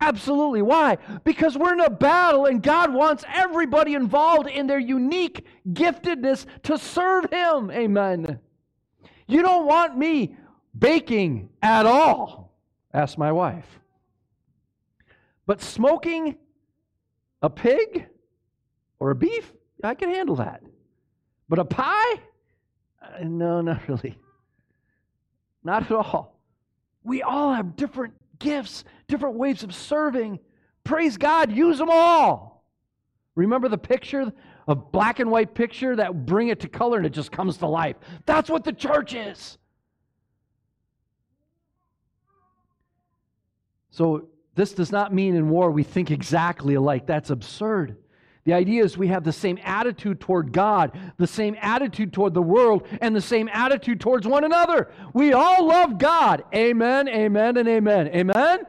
[0.00, 0.62] Absolutely.
[0.62, 0.98] Why?
[1.24, 6.76] Because we're in a battle and God wants everybody involved in their unique giftedness to
[6.76, 7.70] serve Him.
[7.70, 8.40] Amen.
[9.26, 10.36] You don't want me
[10.76, 12.52] baking at all,
[12.92, 13.66] asked my wife.
[15.46, 16.36] But smoking
[17.42, 18.06] a pig
[18.98, 20.62] or a beef, I can handle that.
[21.48, 22.20] But a pie?
[23.02, 24.18] Uh, no, not really.
[25.62, 26.40] Not at all.
[27.02, 30.38] We all have different gifts, different ways of serving.
[30.84, 32.64] Praise God, use them all.
[33.34, 34.32] Remember the picture,
[34.68, 37.66] a black and white picture that bring it to color and it just comes to
[37.66, 37.96] life.
[38.26, 39.58] That's what the church is.
[43.90, 47.06] So, this does not mean in war we think exactly alike.
[47.06, 47.96] That's absurd.
[48.44, 52.42] The idea is we have the same attitude toward God, the same attitude toward the
[52.42, 54.90] world, and the same attitude towards one another.
[55.14, 56.44] We all love God.
[56.54, 58.08] Amen, amen, and amen.
[58.08, 58.66] Amen?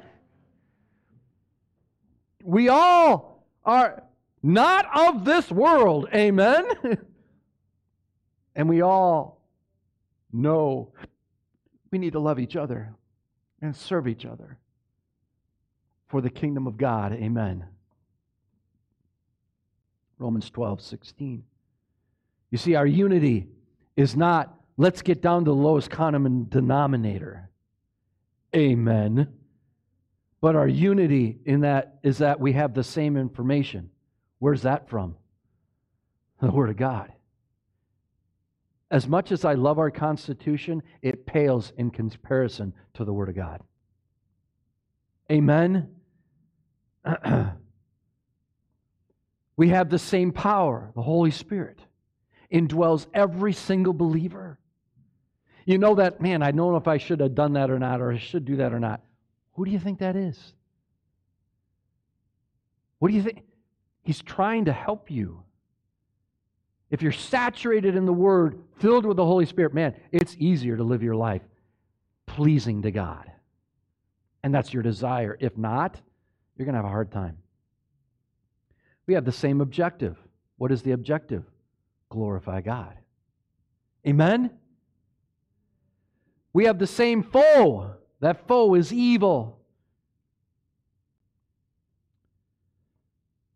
[2.46, 4.04] We all are
[4.44, 6.08] not of this world.
[6.14, 6.66] Amen?
[8.56, 9.42] and we all
[10.32, 10.94] know
[11.92, 12.94] we need to love each other
[13.62, 14.58] and serve each other
[16.08, 17.14] for the kingdom of God.
[17.14, 17.66] Amen.
[20.20, 21.44] Romans 12, 16.
[22.52, 23.48] You see, our unity
[23.98, 27.50] is not let's get down to the lowest common denominator.
[28.56, 29.34] Amen.
[30.46, 33.90] But our unity in that is that we have the same information.
[34.38, 35.16] Where's that from?
[36.40, 37.12] The Word of God.
[38.92, 43.36] As much as I love our Constitution, it pales in comparison to the Word of
[43.36, 43.64] God.
[45.32, 45.90] Amen.
[49.58, 50.92] we have the same power.
[50.94, 51.80] The Holy Spirit
[52.54, 54.60] indwells every single believer.
[55.66, 58.00] You know that, man, I don't know if I should have done that or not,
[58.00, 59.02] or I should do that or not.
[59.56, 60.54] Who do you think that is?
[63.00, 63.44] What do you think?
[64.04, 65.44] He's trying to help you.
[66.92, 70.84] If you're saturated in the Word, filled with the Holy Spirit, man, it's easier to
[70.84, 71.42] live your life
[72.26, 73.32] pleasing to God.
[74.44, 75.38] And that's your desire.
[75.40, 76.00] If not,
[76.56, 77.38] you're going to have a hard time.
[79.08, 80.18] We have the same objective.
[80.58, 81.44] What is the objective?
[82.10, 82.94] Glorify God.
[84.08, 84.52] Amen?
[86.54, 87.96] We have the same foe.
[88.26, 89.60] That foe is evil.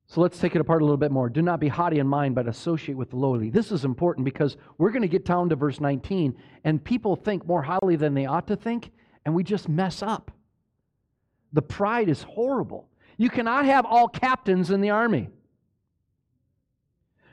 [0.05, 1.27] So let's take it apart a little bit more.
[1.27, 3.49] Do not be haughty in mind, but associate with the lowly.
[3.49, 7.47] This is important because we're going to get down to verse 19, and people think
[7.47, 8.91] more highly than they ought to think,
[9.25, 10.29] and we just mess up.
[11.51, 12.89] The pride is horrible.
[13.17, 15.29] You cannot have all captains in the army.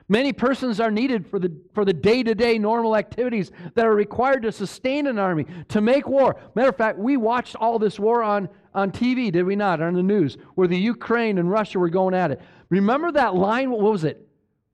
[0.09, 4.53] Many persons are needed for the, for the day-to-day normal activities that are required to
[4.53, 6.37] sustain an army, to make war.
[6.55, 9.95] Matter of fact, we watched all this war on, on TV, did we not, on
[9.95, 12.41] the news, where the Ukraine and Russia were going at it.
[12.69, 14.29] Remember that line, what was it,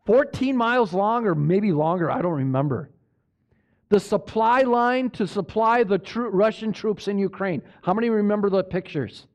[0.05, 2.11] 14 miles long or maybe longer?
[2.11, 2.91] I don't remember.
[3.89, 7.62] The supply line to supply the Russian troops in Ukraine.
[7.83, 9.26] How many remember the pictures?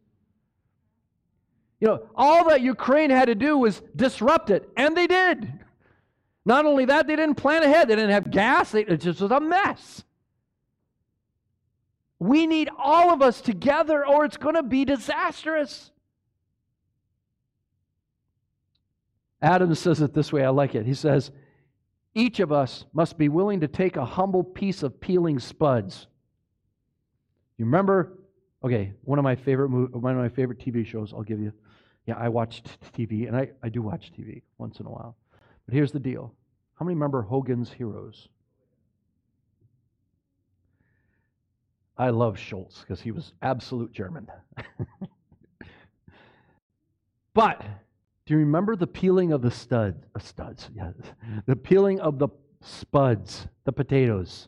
[1.79, 5.59] You know, all that Ukraine had to do was disrupt it, and they did.
[6.47, 7.89] Not only that, they didn't plan ahead.
[7.89, 8.73] They didn't have gas.
[8.73, 10.05] It just was a mess.
[12.19, 15.91] We need all of us together, or it's going to be disastrous.
[19.41, 20.45] Adams says it this way.
[20.45, 20.85] I like it.
[20.85, 21.31] He says,
[22.15, 26.07] Each of us must be willing to take a humble piece of peeling spuds.
[27.57, 28.19] You remember?
[28.63, 31.11] Okay, one of my favorite one of my favorite TV shows.
[31.13, 31.51] I'll give you.
[32.05, 32.63] Yeah, I watch
[32.97, 35.17] TV, and I, I do watch TV once in a while.
[35.68, 36.34] But here's the deal
[36.76, 38.30] how many remember Hogan's Heroes?
[41.97, 44.28] I love Schultz because he was absolute German.
[47.34, 47.61] but
[48.26, 50.70] do you remember the peeling of the stud, uh, studs?
[50.76, 50.93] Yes,
[51.47, 52.30] the peeling of the
[52.61, 54.47] spuds, the potatoes.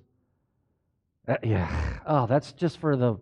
[1.28, 2.00] Uh, yeah.
[2.06, 3.16] Oh, that's just for the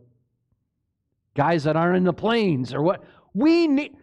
[1.34, 3.04] guys that aren't in the planes or what.
[3.34, 3.96] We need.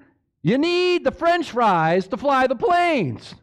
[0.42, 3.34] You need the French fries to fly the planes.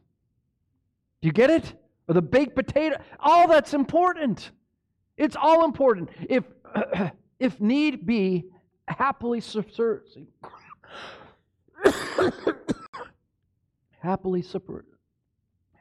[1.22, 1.74] Do you get it?
[2.07, 2.97] Or the baked potato.
[3.19, 4.51] All that's important.
[5.17, 6.09] It's all important.
[6.30, 6.45] If
[7.39, 8.45] if need be,
[8.88, 10.28] happily serving,
[13.99, 14.43] happily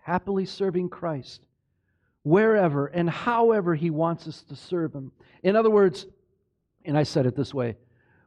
[0.03, 1.43] happily serving Christ
[2.23, 5.13] wherever and however he wants us to serve him.
[5.43, 6.07] In other words,
[6.85, 7.77] and I said it this way,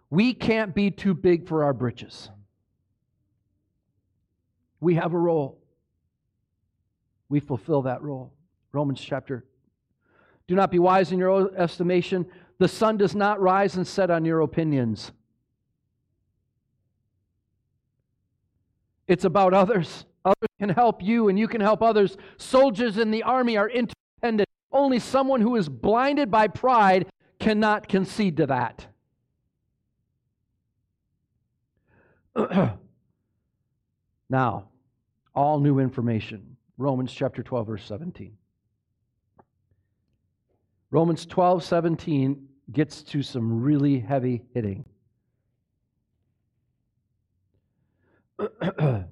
[0.09, 2.29] we can't be too big for our britches.
[4.79, 5.62] We have a role
[7.33, 8.31] we fulfill that role.
[8.73, 9.43] Romans chapter.
[10.47, 12.27] Do not be wise in your own estimation.
[12.59, 15.11] The sun does not rise and set on your opinions.
[19.07, 20.05] It's about others.
[20.23, 22.17] Others can help you, and you can help others.
[22.37, 24.47] Soldiers in the army are interdependent.
[24.71, 27.07] Only someone who is blinded by pride
[27.39, 28.85] cannot concede to that.
[34.29, 34.69] now,
[35.33, 36.52] all new information.
[36.77, 38.37] Romans chapter 12, verse 17.
[40.91, 44.85] Romans 12, 17 gets to some really heavy hitting.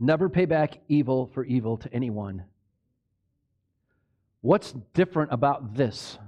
[0.00, 2.44] Never pay back evil for evil to anyone.
[4.40, 6.18] What's different about this?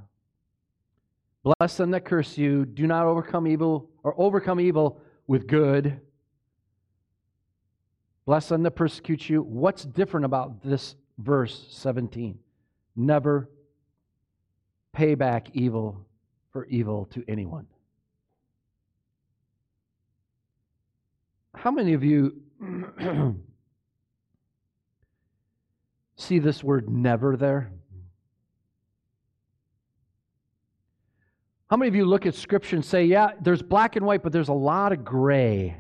[1.43, 2.67] Bless them that curse you.
[2.67, 6.01] Do not overcome evil or overcome evil with good.
[8.31, 9.43] Bless them that persecute you.
[9.43, 12.39] What's different about this verse 17?
[12.95, 13.51] Never
[14.93, 16.07] pay back evil
[16.53, 17.67] for evil to anyone.
[21.57, 22.41] How many of you
[26.15, 27.73] see this word never there?
[31.69, 34.31] How many of you look at Scripture and say, yeah, there's black and white, but
[34.31, 35.77] there's a lot of gray?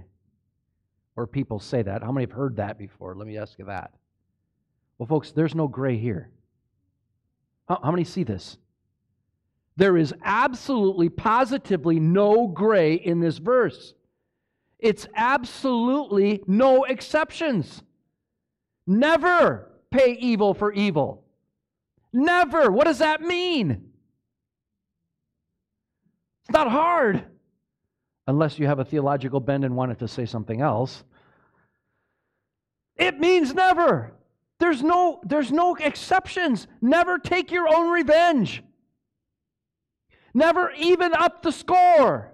[1.21, 2.03] Or people say that.
[2.03, 3.15] How many have heard that before?
[3.15, 3.93] Let me ask you that.
[4.97, 6.31] Well, folks, there's no gray here.
[7.69, 8.57] How, how many see this?
[9.77, 13.93] There is absolutely, positively no gray in this verse.
[14.79, 17.83] It's absolutely no exceptions.
[18.87, 21.27] Never pay evil for evil.
[22.15, 22.71] Never.
[22.71, 23.91] What does that mean?
[26.45, 27.27] It's not hard
[28.27, 31.05] unless you have a theological bend and wanted to say something else.
[33.01, 34.13] It means never.
[34.59, 36.67] There's no, there's no exceptions.
[36.83, 38.63] Never take your own revenge.
[40.35, 42.31] Never even up the score.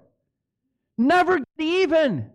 [0.99, 2.31] Never get even.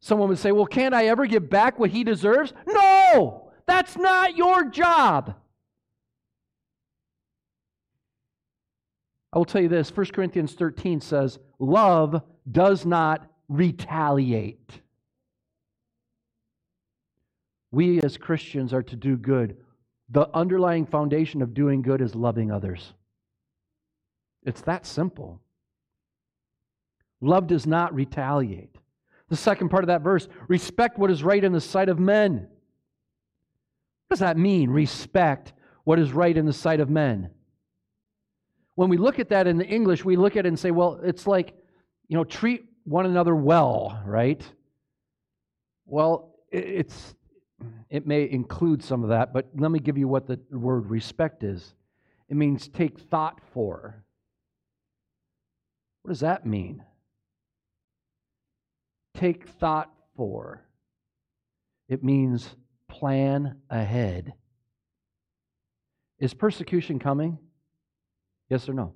[0.00, 2.52] Someone would say, Well, can't I ever give back what he deserves?
[2.66, 5.36] No, that's not your job.
[9.32, 14.81] I will tell you this 1 Corinthians 13 says, Love does not retaliate.
[17.72, 19.56] We as Christians are to do good.
[20.10, 22.92] The underlying foundation of doing good is loving others.
[24.44, 25.40] It's that simple.
[27.20, 28.76] Love does not retaliate.
[29.28, 32.46] The second part of that verse respect what is right in the sight of men.
[34.06, 34.70] What does that mean?
[34.70, 35.52] Respect
[35.82, 37.30] what is right in the sight of men
[38.74, 41.00] when we look at that in the English, we look at it and say, well,
[41.02, 41.54] it's like,
[42.08, 44.42] you know, treat one another well, right?
[45.86, 47.14] Well, it's
[47.90, 51.42] it may include some of that, but let me give you what the word respect
[51.42, 51.74] is.
[52.28, 54.04] It means take thought for.
[56.02, 56.82] What does that mean?
[59.14, 60.64] Take thought for.
[61.88, 62.56] It means
[62.88, 64.32] plan ahead.
[66.18, 67.38] Is persecution coming?
[68.48, 68.94] Yes or no?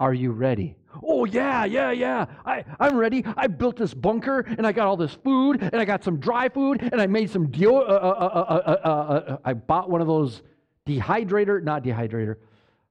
[0.00, 0.76] Are you ready?
[1.02, 2.26] Oh, yeah, yeah, yeah.
[2.44, 3.24] I, I'm ready.
[3.36, 6.48] I built this bunker and I got all this food and I got some dry
[6.48, 7.76] food and I made some deal.
[7.76, 10.42] Uh, uh, uh, I bought one of those
[10.86, 12.36] dehydrator, not dehydrator,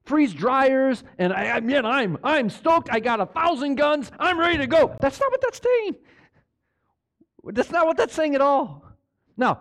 [0.04, 1.04] freeze dryers.
[1.18, 2.88] And I, I man, I'm, I'm stoked.
[2.90, 4.10] I got a thousand guns.
[4.18, 4.96] I'm ready to go.
[5.00, 5.96] That's not what that's saying.
[7.44, 8.82] That's not what that's saying at all.
[9.36, 9.60] Now,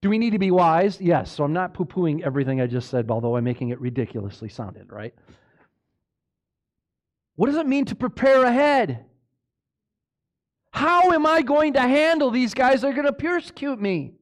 [0.00, 1.00] do we need to be wise?
[1.00, 1.32] Yes.
[1.32, 4.92] So I'm not poo pooing everything I just said, although I'm making it ridiculously sounded,
[4.92, 5.14] right?
[7.36, 9.04] What does it mean to prepare ahead?
[10.70, 14.14] How am I going to handle these guys that are going to persecute me?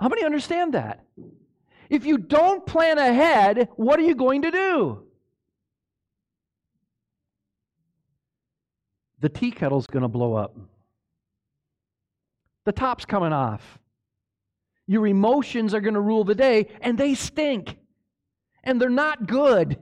[0.00, 1.04] How many understand that?
[1.88, 5.04] If you don't plan ahead, what are you going to do?
[9.20, 10.56] The tea kettle's going to blow up.
[12.64, 13.78] The top's coming off.
[14.86, 17.76] Your emotions are going to rule the day, and they stink.
[18.64, 19.78] And they're not good.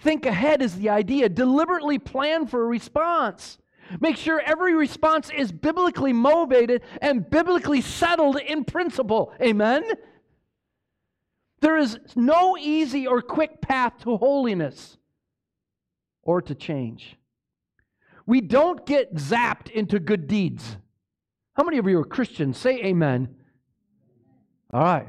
[0.00, 1.28] Think ahead is the idea.
[1.28, 3.58] Deliberately plan for a response.
[4.00, 9.32] Make sure every response is biblically motivated and biblically settled in principle.
[9.40, 9.82] Amen?
[11.60, 14.98] There is no easy or quick path to holiness
[16.22, 17.16] or to change.
[18.26, 20.76] We don't get zapped into good deeds.
[21.54, 22.58] How many of you are Christians?
[22.58, 23.34] Say amen.
[24.72, 25.08] All right.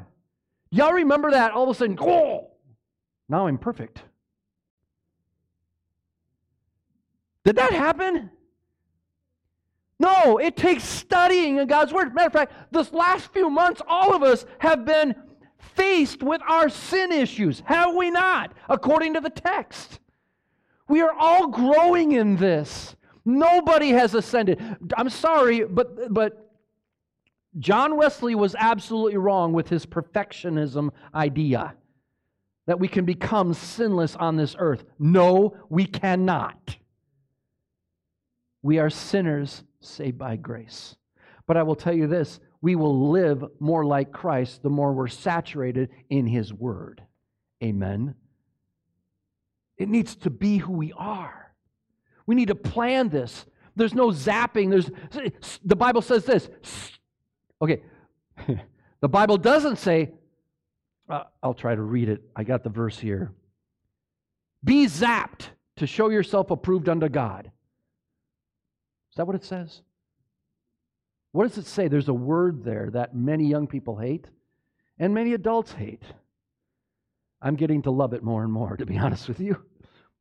[0.72, 2.52] Y'all remember that all of a sudden, oh,
[3.28, 4.04] now I'm perfect.
[7.46, 8.32] Did that happen?
[10.00, 12.16] No, it takes studying in God's Word.
[12.16, 15.14] Matter of fact, this last few months, all of us have been
[15.76, 18.54] faced with our sin issues, have we not?
[18.70, 20.00] According to the text.
[20.88, 22.96] We are all growing in this.
[23.26, 24.60] Nobody has ascended.
[24.98, 26.50] I'm sorry, but, but
[27.58, 31.76] John Wesley was absolutely wrong with his perfectionism idea
[32.68, 34.84] that we can become sinless on this earth.
[34.98, 36.78] No, we cannot.
[38.62, 40.96] We are sinners saved by grace.
[41.48, 45.08] But I will tell you this we will live more like Christ the more we're
[45.08, 47.02] saturated in His Word.
[47.64, 48.16] Amen.
[49.78, 51.54] It needs to be who we are.
[52.26, 53.46] We need to plan this.
[53.76, 54.70] There's no zapping.
[54.70, 56.50] There's the Bible says this.
[57.62, 57.82] Okay.
[59.02, 60.12] the Bible doesn't say
[61.10, 62.22] uh, I'll try to read it.
[62.36, 63.34] I got the verse here.
[64.64, 65.48] Be zapped
[65.78, 67.52] to show yourself approved unto God.
[69.20, 69.82] Is that what it says?
[71.34, 71.90] What does it say?
[71.90, 74.26] There's a word there that many young people hate
[74.98, 76.04] and many adults hate.
[77.42, 79.62] I'm getting to love it more and more, to be honest with you.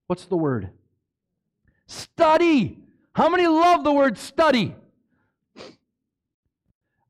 [0.09, 0.70] What's the word?
[1.86, 2.80] Study.
[3.12, 4.74] How many love the word study?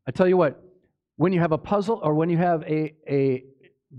[0.07, 0.63] I tell you what,
[1.17, 3.45] when you have a puzzle or when you have a, a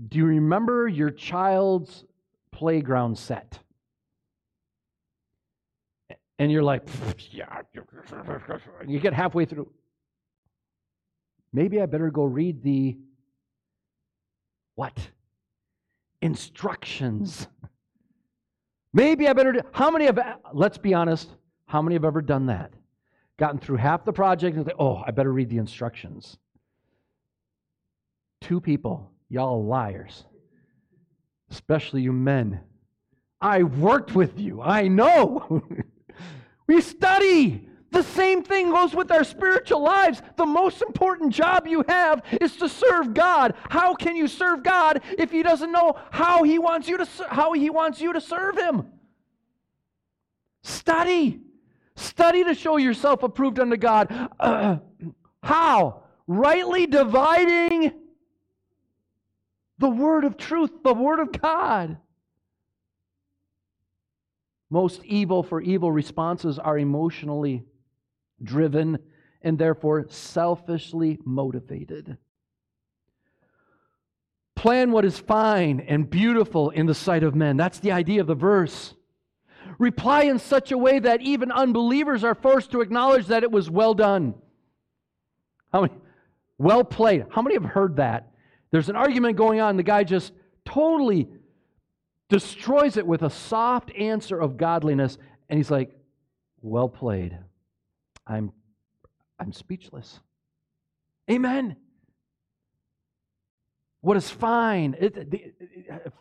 [0.08, 2.04] do you remember your child's
[2.52, 3.58] playground set?
[6.40, 6.88] And you're like,
[7.32, 7.60] yeah,
[8.88, 9.70] you get halfway through.
[11.52, 12.96] Maybe I better go read the
[14.74, 14.98] what?
[16.22, 17.46] Instructions.
[18.94, 20.18] Maybe I better do, how many have
[20.54, 21.28] let's be honest,
[21.66, 22.72] how many have ever done that?
[23.38, 26.38] Gotten through half the project and say, "Oh, I better read the instructions."
[28.40, 30.24] Two people, y'all liars.
[31.50, 32.60] Especially you men.
[33.42, 34.62] I worked with you.
[34.62, 35.62] I know.
[36.70, 37.66] we study.
[37.90, 40.22] The same thing goes with our spiritual lives.
[40.36, 43.54] The most important job you have is to serve God.
[43.68, 47.54] How can you serve God if he doesn't know how he wants you to how
[47.54, 48.86] he wants you to serve him?
[50.62, 51.40] Study.
[51.96, 54.30] Study to show yourself approved unto God.
[54.38, 54.76] Uh,
[55.42, 56.04] how?
[56.28, 57.92] Rightly dividing
[59.78, 61.98] the word of truth, the word of God.
[64.70, 67.64] Most evil for evil responses are emotionally
[68.42, 68.98] driven,
[69.42, 72.16] and therefore selfishly motivated.
[74.54, 77.56] Plan what is fine and beautiful in the sight of men.
[77.56, 78.94] That's the idea of the verse.
[79.78, 83.70] Reply in such a way that even unbelievers are forced to acknowledge that it was
[83.70, 84.34] well done.
[85.72, 85.94] How many?
[86.58, 87.24] Well played.
[87.30, 88.32] How many have heard that?
[88.70, 89.78] There's an argument going on.
[89.78, 90.32] The guy just
[90.66, 91.28] totally
[92.30, 95.18] destroys it with a soft answer of godliness.
[95.50, 95.90] And he's like,
[96.62, 97.36] well played.
[98.26, 98.52] I'm,
[99.38, 100.20] I'm speechless.
[101.30, 101.76] Amen.
[104.00, 104.96] What is fine?
[104.98, 105.52] It, the,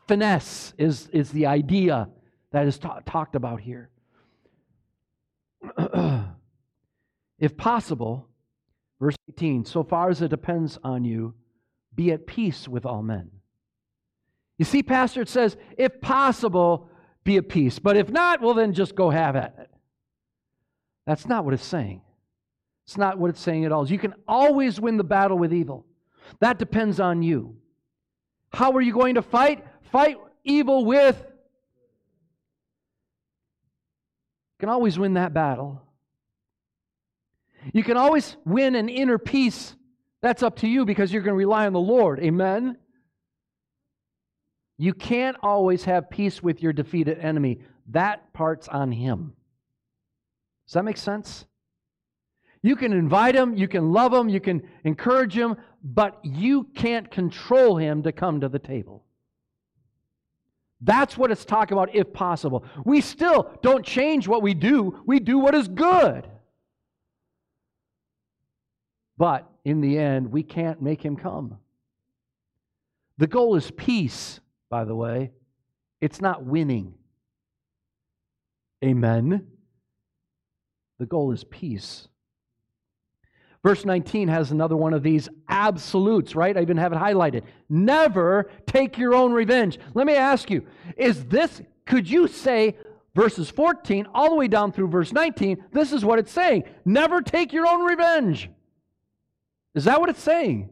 [0.08, 2.10] finesse is, is the idea
[2.52, 3.90] that is ta- talked about here.
[7.40, 8.28] if possible,
[9.00, 11.36] verse 18, so far as it depends on you,
[11.96, 13.30] be at peace with all men.
[14.60, 16.90] You see, Pastor, it says, if possible,
[17.24, 17.80] be at peace.
[17.80, 19.72] But if not, well, then just go have at it.
[21.08, 22.02] That's not what it's saying.
[22.86, 23.88] It's not what it's saying at all.
[23.90, 25.86] You can always win the battle with evil.
[26.42, 27.56] That depends on you.
[28.52, 29.66] How are you going to fight?
[29.92, 31.16] Fight evil with.
[34.58, 35.82] You can always win that battle.
[37.74, 39.74] You can always win an inner peace.
[40.22, 42.20] That's up to you because you're going to rely on the Lord.
[42.20, 42.78] Amen?
[44.82, 47.60] You can't always have peace with your defeated enemy.
[47.90, 49.34] That part's on him.
[50.66, 51.46] Does that make sense?
[52.62, 57.12] You can invite him, you can love him, you can encourage him, but you can't
[57.12, 59.04] control him to come to the table.
[60.80, 62.64] That's what it's talking about, if possible.
[62.86, 66.26] We still don't change what we do, we do what is good.
[69.18, 71.58] But in the end, we can't make him come.
[73.18, 74.40] The goal is peace,
[74.70, 75.32] by the way.
[76.02, 76.94] It's not winning.
[78.84, 79.48] Amen.
[81.00, 82.08] The goal is peace.
[83.64, 86.58] Verse 19 has another one of these absolutes, right?
[86.58, 87.44] I even have it highlighted.
[87.68, 89.78] Never take your own revenge.
[89.94, 90.66] Let me ask you,
[90.96, 92.78] is this, could you say
[93.16, 95.66] verses 14 all the way down through verse 19?
[95.74, 96.64] This is what it's saying.
[96.86, 98.50] Never take your own revenge.
[99.76, 100.70] Is that what it's saying?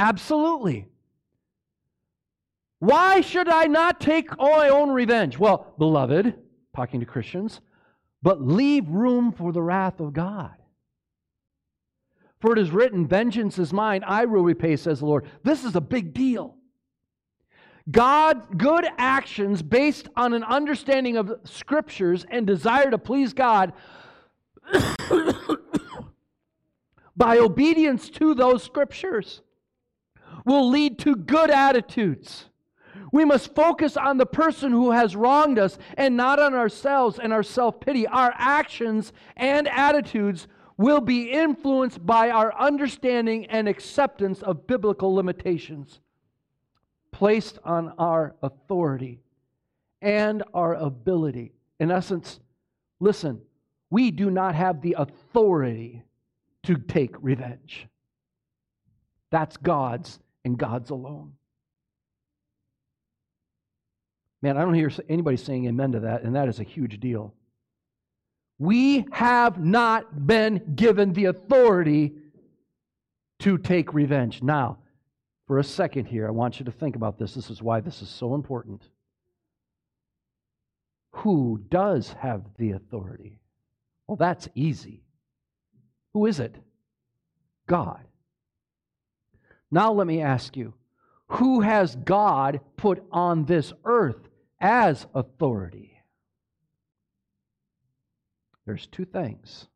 [0.00, 0.86] Absolutely.
[2.80, 5.38] Why should I not take my own revenge?
[5.38, 6.34] Well, beloved,
[6.74, 7.60] talking to Christians,
[8.22, 10.54] but leave room for the wrath of God.
[12.40, 15.26] For it is written, Vengeance is mine, I will repay, says the Lord.
[15.42, 16.54] This is a big deal.
[17.90, 23.72] God, good actions based on an understanding of scriptures and desire to please God
[27.16, 29.40] by obedience to those scriptures
[30.44, 32.47] will lead to good attitudes
[33.12, 37.32] we must focus on the person who has wronged us and not on ourselves and
[37.32, 38.06] our self pity.
[38.06, 40.46] Our actions and attitudes
[40.76, 46.00] will be influenced by our understanding and acceptance of biblical limitations
[47.10, 49.20] placed on our authority
[50.00, 51.52] and our ability.
[51.80, 52.38] In essence,
[53.00, 53.40] listen,
[53.90, 56.04] we do not have the authority
[56.64, 57.88] to take revenge.
[59.30, 61.32] That's God's and God's alone.
[64.42, 67.34] Man, I don't hear anybody saying amen to that, and that is a huge deal.
[68.58, 72.14] We have not been given the authority
[73.40, 74.42] to take revenge.
[74.42, 74.78] Now,
[75.46, 77.34] for a second here, I want you to think about this.
[77.34, 78.82] This is why this is so important.
[81.12, 83.40] Who does have the authority?
[84.06, 85.02] Well, that's easy.
[86.14, 86.54] Who is it?
[87.66, 88.04] God.
[89.70, 90.74] Now, let me ask you
[91.28, 94.27] who has God put on this earth
[94.60, 96.00] as authority?
[98.66, 99.66] There's two things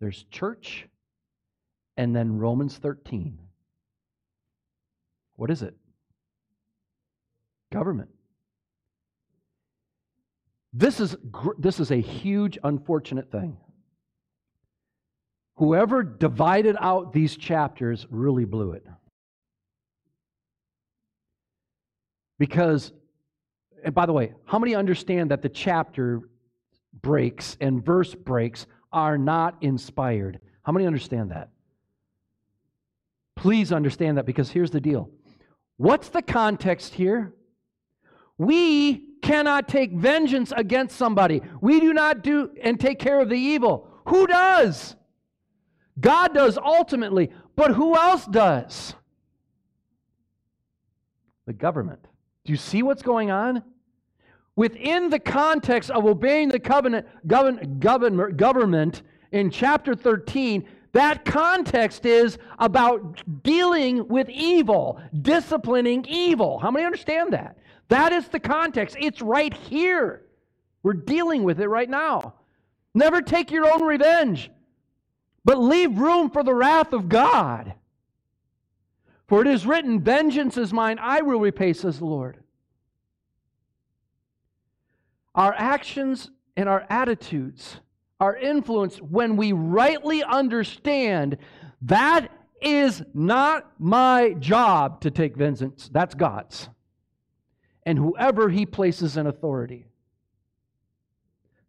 [0.00, 0.86] there's church
[1.96, 3.38] and then Romans 13.
[5.36, 5.74] What is it?
[7.72, 8.10] Government.
[10.72, 11.16] This is,
[11.58, 13.56] this is a huge, unfortunate thing.
[15.56, 18.86] Whoever divided out these chapters really blew it.
[22.38, 22.92] Because,
[23.84, 26.20] and by the way, how many understand that the chapter
[27.02, 30.40] breaks and verse breaks are not inspired?
[30.62, 31.50] How many understand that?
[33.36, 35.10] Please understand that because here's the deal.
[35.76, 37.34] What's the context here?
[38.38, 41.42] We cannot take vengeance against somebody.
[41.60, 43.88] We do not do and take care of the evil.
[44.06, 44.96] Who does?
[45.98, 48.94] God does ultimately, but who else does?
[51.46, 52.06] The government.
[52.44, 53.62] Do you see what's going on?
[54.56, 62.06] Within the context of obeying the covenant govern, govern, government in chapter 13, that context
[62.06, 66.58] is about dealing with evil, disciplining evil.
[66.58, 67.58] How many understand that?
[67.88, 68.96] That is the context.
[69.00, 70.22] It's right here.
[70.84, 72.34] We're dealing with it right now.
[72.94, 74.50] Never take your own revenge,
[75.44, 77.74] but leave room for the wrath of God.
[79.34, 82.38] For it is written, Vengeance is mine, I will repay, says the Lord.
[85.34, 87.80] Our actions and our attitudes
[88.20, 91.38] are influenced when we rightly understand
[91.82, 92.30] that
[92.62, 96.68] is not my job to take vengeance, that's God's.
[97.82, 99.88] And whoever he places in authority.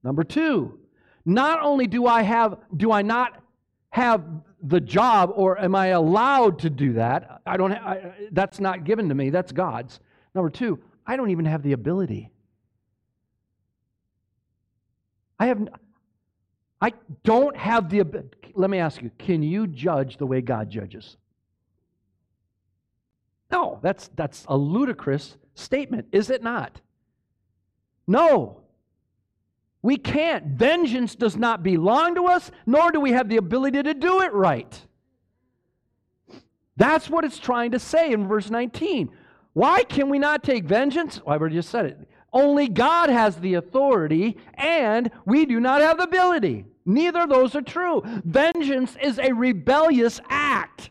[0.03, 0.77] Number two,
[1.25, 3.41] not only do I have do I not
[3.89, 4.23] have
[4.67, 7.41] the job or am I allowed to do that?
[7.45, 9.99] I don't I, that's not given to me, that's God's.
[10.33, 12.31] Number 2, I don't even have the ability.
[15.39, 15.67] I have
[16.81, 16.93] I
[17.23, 18.03] don't have the
[18.53, 21.17] let me ask you, can you judge the way God judges?
[23.51, 26.81] No, that's that's a ludicrous statement, is it not?
[28.07, 28.64] No.
[29.85, 30.47] We can't.
[30.47, 34.33] Vengeance does not belong to us, nor do we have the ability to do it
[34.33, 34.81] right.
[36.75, 39.11] That's what it's trying to say in verse 19.
[39.53, 41.21] Why can we not take vengeance?
[41.23, 41.99] Well, I already just said it.
[42.33, 46.65] Only God has the authority, and we do not have the ability.
[46.87, 48.01] Neither of those are true.
[48.25, 50.89] Vengeance is a rebellious act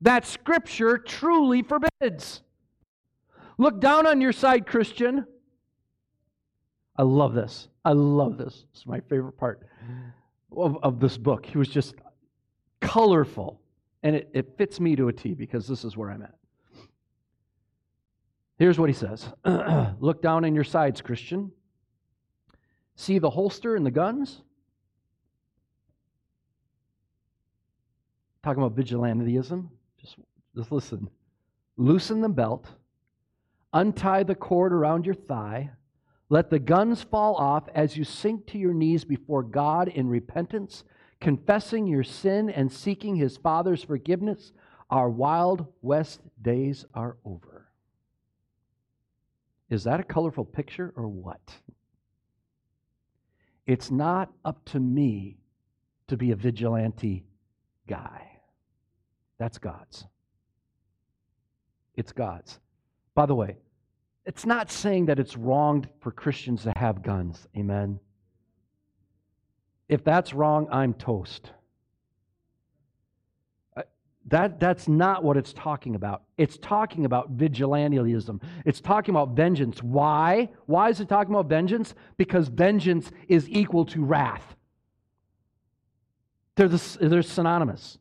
[0.00, 2.42] that Scripture truly forbids.
[3.56, 5.26] Look down on your side, Christian.
[6.98, 7.68] I love this.
[7.84, 8.66] I love this.
[8.72, 9.62] It's my favorite part
[10.54, 11.46] of, of this book.
[11.46, 11.94] He was just
[12.80, 13.60] colorful,
[14.02, 16.34] and it, it fits me to a T because this is where I'm at.
[18.58, 19.28] Here's what he says
[20.00, 21.52] Look down in your sides, Christian.
[22.96, 24.42] See the holster and the guns?
[28.42, 29.68] Talking about vigilantism.
[30.00, 30.16] Just,
[30.56, 31.08] just listen.
[31.76, 32.66] Loosen the belt,
[33.72, 35.70] untie the cord around your thigh
[36.28, 40.84] let the guns fall off as you sink to your knees before God in repentance,
[41.20, 44.52] confessing your sin and seeking his Father's forgiveness.
[44.90, 47.68] Our Wild West days are over.
[49.70, 51.40] Is that a colorful picture or what?
[53.66, 55.38] It's not up to me
[56.08, 57.24] to be a vigilante
[57.86, 58.26] guy.
[59.38, 60.06] That's God's.
[61.94, 62.58] It's God's.
[63.14, 63.56] By the way,
[64.28, 67.48] it's not saying that it's wrong for Christians to have guns.
[67.56, 67.98] Amen.
[69.88, 71.50] If that's wrong, I'm toast.
[73.74, 73.84] Uh,
[74.26, 76.24] that, that's not what it's talking about.
[76.36, 78.42] It's talking about vigilantism.
[78.66, 79.82] It's talking about vengeance.
[79.82, 80.50] Why?
[80.66, 81.94] Why is it talking about vengeance?
[82.18, 84.56] Because vengeance is equal to wrath.
[86.56, 87.96] They're, the, they're synonymous.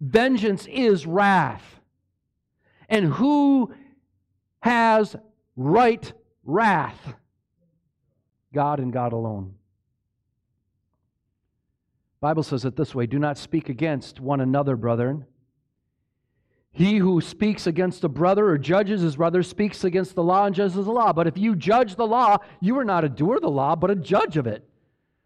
[0.00, 1.78] Vengeance is wrath.
[2.88, 3.72] And who
[4.58, 5.14] has
[5.56, 6.12] right
[6.44, 7.14] wrath?
[8.52, 9.54] God and God alone.
[12.20, 15.26] Bible says it this way, do not speak against one another, brethren.
[16.72, 20.54] He who speaks against a brother or judges his brother speaks against the law and
[20.54, 21.12] judges the law.
[21.12, 23.90] But if you judge the law, you are not a doer of the law, but
[23.90, 24.68] a judge of it.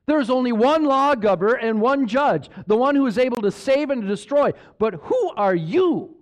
[0.06, 3.90] There is only one lawgiver and one judge, the one who is able to save
[3.90, 4.52] and to destroy.
[4.78, 6.16] But who are you?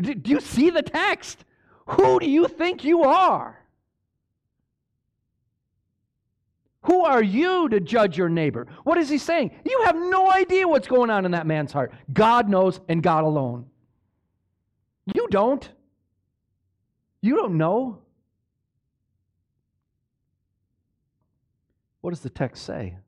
[0.00, 1.44] Do you see the text?
[1.86, 3.60] Who do you think you are?
[6.82, 8.66] Who are you to judge your neighbor?
[8.84, 9.52] What is he saying?
[9.64, 11.92] You have no idea what's going on in that man's heart.
[12.12, 13.66] God knows and God alone.
[15.14, 15.68] You don't.
[17.22, 18.02] You don't know.
[22.02, 22.98] What does the text say?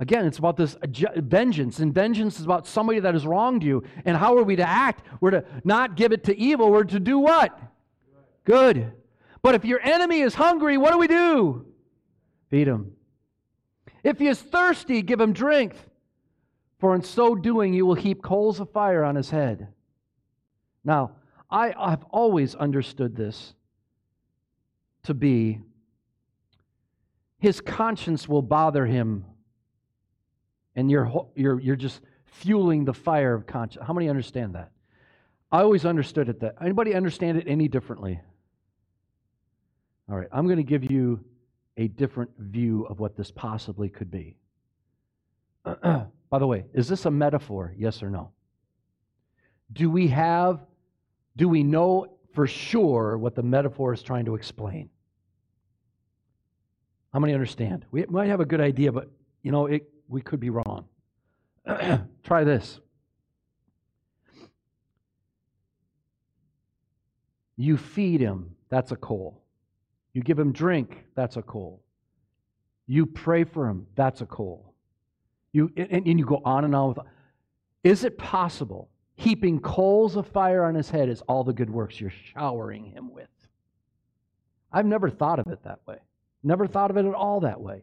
[0.00, 0.76] Again, it's about this
[1.16, 3.82] vengeance, and vengeance is about somebody that has wronged you.
[4.04, 5.04] And how are we to act?
[5.20, 7.58] We're to not give it to evil, we're to do what?
[8.44, 8.92] Good.
[9.42, 11.66] But if your enemy is hungry, what do we do?
[12.50, 12.92] Feed him.
[14.04, 15.74] If he is thirsty, give him drink,
[16.78, 19.68] for in so doing you will heap coals of fire on his head.
[20.84, 21.16] Now,
[21.50, 23.54] I have always understood this
[25.02, 25.60] to be
[27.40, 29.24] his conscience will bother him,
[30.78, 33.84] and you're, you're, you're just fueling the fire of conscience.
[33.84, 34.70] How many understand that?
[35.50, 36.54] I always understood it that.
[36.60, 38.20] Anybody understand it any differently?
[40.08, 41.24] All right, I'm going to give you
[41.76, 44.36] a different view of what this possibly could be.
[45.64, 47.74] By the way, is this a metaphor?
[47.76, 48.30] Yes or no?
[49.72, 50.60] Do we have,
[51.34, 54.90] do we know for sure what the metaphor is trying to explain?
[57.12, 57.84] How many understand?
[57.90, 59.10] We might have a good idea, but
[59.42, 60.86] you know, it, we could be wrong.
[62.24, 62.80] Try this.
[67.56, 69.42] You feed him, that's a coal.
[70.12, 71.82] You give him drink, that's a coal.
[72.86, 74.74] You pray for him, that's a coal.
[75.52, 76.98] You, and, and you go on and on with.
[77.82, 82.00] Is it possible heaping coals of fire on his head is all the good works
[82.00, 83.28] you're showering him with?
[84.72, 85.98] I've never thought of it that way.
[86.42, 87.82] Never thought of it at all that way.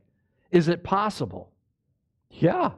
[0.51, 1.51] Is it possible?
[2.39, 2.71] Yeah.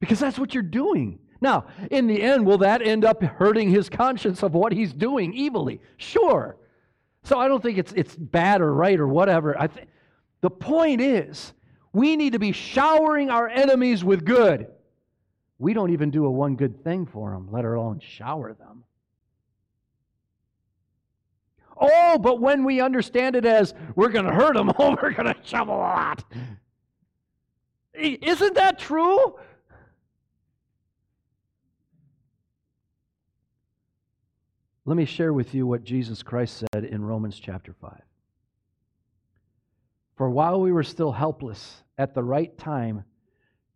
[0.00, 1.18] Because that's what you're doing.
[1.40, 5.36] Now, in the end, will that end up hurting his conscience of what he's doing
[5.38, 5.80] evilly?
[5.96, 6.56] Sure.
[7.22, 9.58] So I don't think it's, it's bad or right or whatever.
[9.58, 9.86] I th-
[10.40, 11.52] the point is,
[11.92, 14.68] we need to be showering our enemies with good.
[15.58, 18.84] We don't even do a one good thing for them, let alone shower them.
[21.78, 25.32] Oh, but when we understand it as we're going to hurt them, oh, we're going
[25.32, 26.24] to shovel a lot.
[27.96, 29.36] Isn't that true?
[34.84, 38.00] Let me share with you what Jesus Christ said in Romans chapter 5.
[40.16, 43.04] For while we were still helpless, at the right time,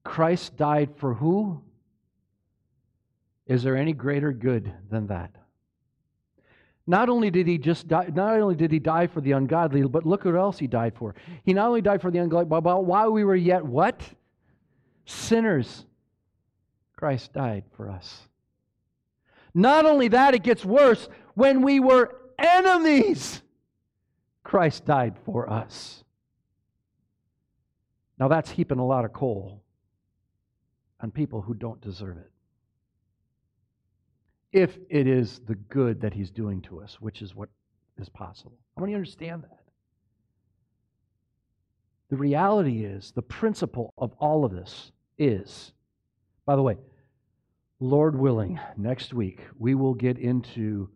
[0.04, 1.62] Christ died for who?
[3.46, 5.34] Is there any greater good than that?
[6.86, 10.06] Not only did he just die, not only did he die for the ungodly, but
[10.06, 11.14] look what else he died for.
[11.44, 14.02] He not only died for the ungodly, but while we were yet what?
[15.04, 15.84] Sinners.
[16.96, 18.28] Christ died for us.
[19.54, 21.08] Not only that, it gets worse.
[21.34, 23.42] When we were enemies,
[24.42, 26.04] Christ died for us.
[28.18, 29.62] Now that's heaping a lot of coal
[31.00, 32.29] on people who don't deserve it.
[34.53, 37.48] If it is the good that he's doing to us, which is what
[37.98, 38.59] is possible.
[38.76, 39.61] I want you to understand that.
[42.09, 45.72] The reality is, the principle of all of this is,
[46.44, 46.76] by the way,
[47.78, 50.90] Lord willing, next week we will get into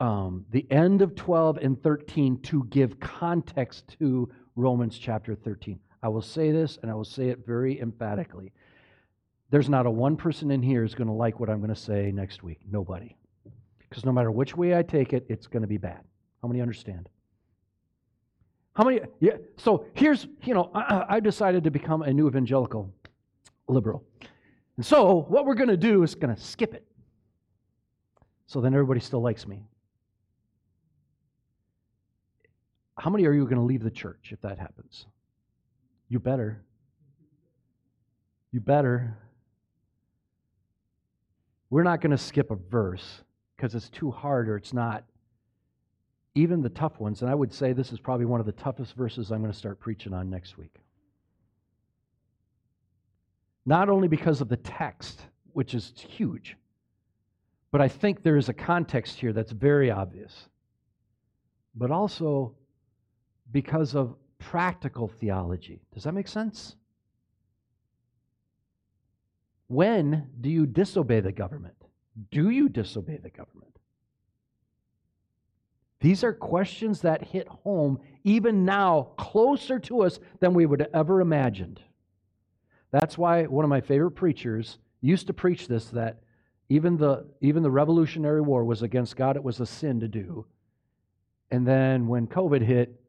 [0.00, 5.78] um, the end of 12 and 13 to give context to Romans chapter 13.
[6.02, 8.52] I will say this and I will say it very emphatically.
[9.52, 11.78] There's not a one person in here is going to like what I'm going to
[11.78, 12.60] say next week.
[12.70, 13.14] Nobody.
[13.86, 16.00] Because no matter which way I take it, it's going to be bad.
[16.40, 17.10] How many understand?
[18.72, 19.00] How many?
[19.20, 19.36] Yeah.
[19.58, 22.90] So here's, you know, I, I decided to become a new evangelical
[23.68, 24.02] liberal.
[24.78, 26.86] And so what we're going to do is going to skip it.
[28.46, 29.66] So then everybody still likes me.
[32.98, 35.04] How many are you going to leave the church if that happens?
[36.08, 36.64] You better.
[38.50, 39.18] You better.
[41.72, 43.22] We're not going to skip a verse
[43.56, 45.04] because it's too hard or it's not.
[46.34, 48.94] Even the tough ones, and I would say this is probably one of the toughest
[48.94, 50.74] verses I'm going to start preaching on next week.
[53.64, 55.22] not only because of the text,
[55.54, 56.58] which is huge,
[57.70, 60.48] but I think there is a context here that's very obvious,
[61.74, 62.54] but also
[63.50, 65.80] because of practical theology.
[65.94, 66.76] Does that make sense?
[69.72, 71.76] When do you disobey the government?
[72.30, 73.78] Do you disobey the government?
[76.00, 80.90] These are questions that hit home even now closer to us than we would have
[80.92, 81.80] ever imagined.
[82.90, 86.20] That's why one of my favorite preachers used to preach this that
[86.68, 90.44] even the, even the Revolutionary War was against God, it was a sin to do.
[91.50, 93.00] And then when COVID hit,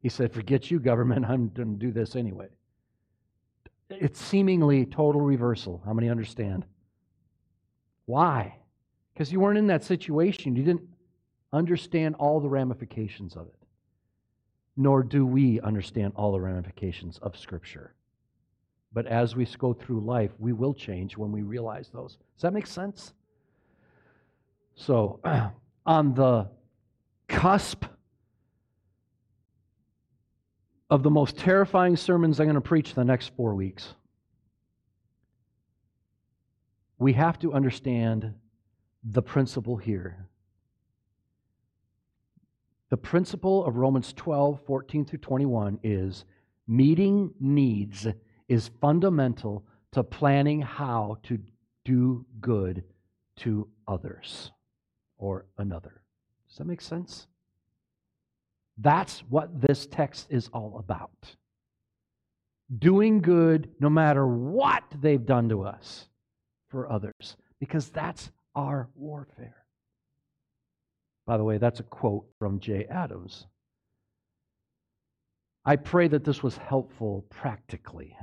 [0.00, 2.48] he said, Forget you, government, I'm going to do this anyway.
[3.88, 5.82] It's seemingly total reversal.
[5.84, 6.64] How many understand?
[8.06, 8.56] Why?
[9.12, 10.56] Because you weren't in that situation.
[10.56, 10.88] You didn't
[11.52, 13.54] understand all the ramifications of it.
[14.76, 17.94] Nor do we understand all the ramifications of Scripture.
[18.92, 22.18] But as we go through life, we will change when we realize those.
[22.34, 23.12] Does that make sense?
[24.74, 25.20] So,
[25.86, 26.48] on the
[27.28, 27.84] cusp
[30.88, 33.94] of the most terrifying sermons I'm going to preach the next four weeks,
[36.98, 38.34] we have to understand
[39.04, 40.26] the principle here
[42.88, 46.24] the principle of Romans 12, 14 through 21 is
[46.68, 48.06] meeting needs
[48.48, 51.38] is fundamental to planning how to
[51.84, 52.84] do good
[53.36, 54.52] to others
[55.18, 56.02] or another.
[56.48, 57.26] Does that make sense?
[58.78, 61.36] That's what this text is all about.
[62.78, 66.08] Doing good no matter what they've done to us
[66.68, 69.64] for others, because that's our warfare.
[71.26, 73.46] By the way, that's a quote from Jay Adams.
[75.64, 78.16] I pray that this was helpful practically.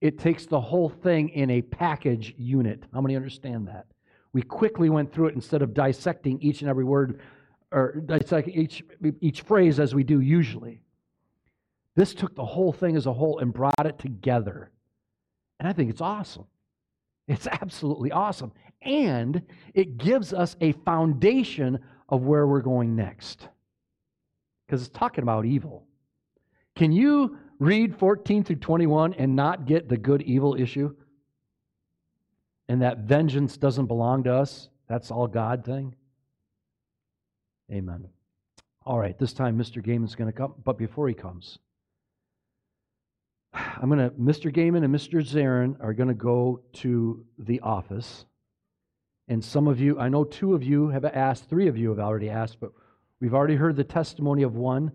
[0.00, 2.84] It takes the whole thing in a package unit.
[2.92, 3.86] How many understand that?
[4.32, 7.20] We quickly went through it instead of dissecting each and every word
[7.70, 8.82] or dissecting each,
[9.20, 10.80] each phrase as we do usually.
[11.94, 14.70] This took the whole thing as a whole and brought it together.
[15.58, 16.46] And I think it's awesome.
[17.26, 18.52] It's absolutely awesome
[18.82, 19.42] and
[19.74, 23.48] it gives us a foundation of where we're going next.
[24.66, 25.86] Because it's talking about evil.
[26.76, 30.94] Can you read 14 through 21 and not get the good evil issue?
[32.68, 34.68] And that vengeance doesn't belong to us?
[34.88, 35.94] That's all God thing?
[37.70, 38.08] Amen.
[38.84, 39.84] All right, this time Mr.
[39.84, 41.58] Gaiman's going to come, but before he comes,
[43.52, 44.52] I'm going to, Mr.
[44.54, 45.22] Gaiman and Mr.
[45.22, 48.24] Zarin are going to go to the office.
[49.28, 51.98] And some of you, I know two of you have asked, three of you have
[51.98, 52.72] already asked, but
[53.20, 54.90] we've already heard the testimony of one,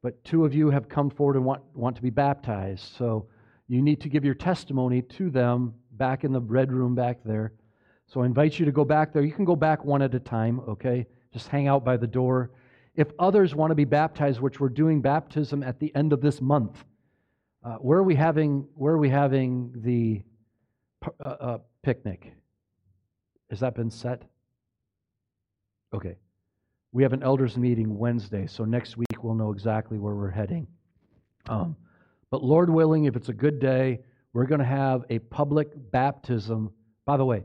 [0.00, 2.94] but two of you have come forward and want, want to be baptized.
[2.96, 3.26] So
[3.66, 7.54] you need to give your testimony to them back in the red room back there.
[8.06, 9.22] So I invite you to go back there.
[9.22, 11.06] You can go back one at a time, okay?
[11.34, 12.52] Just hang out by the door.
[12.94, 16.40] If others want to be baptized, which we're doing baptism at the end of this
[16.40, 16.84] month,
[17.64, 20.22] uh, where are we having where are we having the
[21.24, 22.32] uh, uh, picnic?
[23.50, 24.22] Has that been set?
[25.92, 26.16] Okay.
[26.92, 30.68] We have an elders meeting Wednesday, so next week we'll know exactly where we're heading.
[31.48, 31.74] Um,
[32.30, 34.02] but Lord willing, if it's a good day,
[34.32, 36.70] we're going to have a public baptism.
[37.04, 37.42] By the way,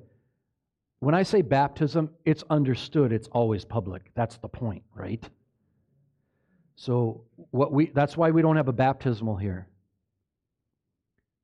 [0.99, 4.11] when I say baptism, it's understood it's always public.
[4.15, 5.27] That's the point, right?
[6.75, 9.67] So what we that's why we don't have a baptismal here.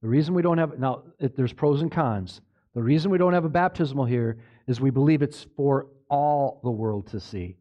[0.02, 2.42] The reason we don't have now there's pros and cons.
[2.74, 4.38] The reason we don't have a baptismal here
[4.68, 7.56] is we believe it's for all the world to see,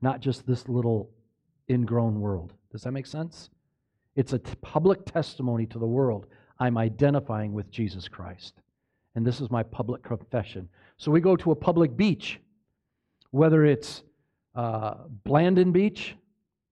[0.00, 1.10] not just this little
[1.68, 2.52] ingrown world.
[2.70, 3.50] Does that make sense?
[4.14, 6.26] It's a t- public testimony to the world.
[6.60, 8.54] I'm identifying with Jesus Christ.
[9.16, 10.68] And this is my public confession.
[10.96, 12.40] So we go to a public beach,
[13.30, 14.02] whether it's
[14.54, 14.94] uh,
[15.26, 16.16] Blandin Beach,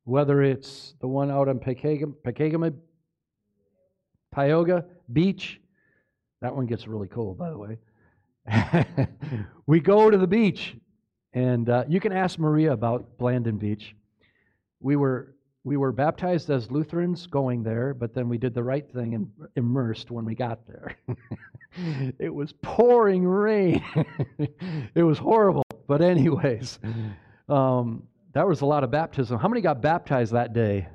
[0.05, 2.75] whether it's the one out on Pokegama,
[4.35, 5.61] Tioga Beach,
[6.41, 7.79] that one gets really cold, by the way.
[9.67, 10.77] we go to the beach,
[11.33, 13.95] and uh, you can ask Maria about Blandin Beach.
[14.81, 15.35] We were
[15.65, 19.31] we were baptized as Lutherans going there, but then we did the right thing and
[19.55, 20.97] immersed when we got there.
[22.19, 23.83] it was pouring rain.
[24.95, 25.63] it was horrible.
[25.87, 26.81] But anyways,
[27.49, 28.03] um,
[28.33, 29.39] that was a lot of baptism.
[29.39, 30.89] How many got baptized that day?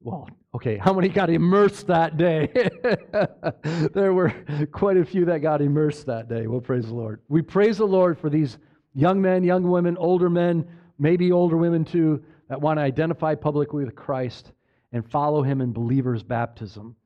[0.00, 2.48] Well, okay, how many got immersed that day?
[3.94, 4.32] there were
[4.72, 6.46] quite a few that got immersed that day.
[6.46, 7.20] Well, praise the Lord.
[7.28, 8.58] We praise the Lord for these
[8.94, 10.66] young men, young women, older men,
[10.98, 14.52] maybe older women too, that want to identify publicly with Christ
[14.92, 16.96] and follow him in believers' baptism.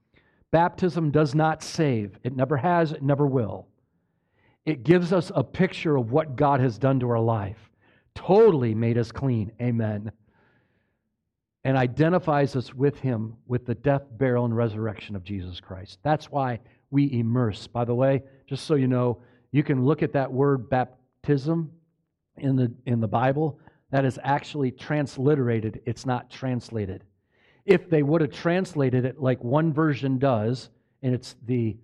[0.50, 3.66] Baptism does not save, it never has, it never will.
[4.64, 7.70] It gives us a picture of what God has done to our life,
[8.14, 9.50] totally made us clean.
[9.60, 10.12] Amen.
[11.64, 15.98] And identifies us with Him with the death, burial, and resurrection of Jesus Christ.
[16.02, 16.60] That's why
[16.90, 17.66] we immerse.
[17.66, 21.70] By the way, just so you know, you can look at that word baptism
[22.36, 23.58] in the, in the Bible.
[23.92, 27.04] That is actually transliterated, it's not translated.
[27.66, 30.70] If they would have translated it like one version does,
[31.02, 31.76] and it's the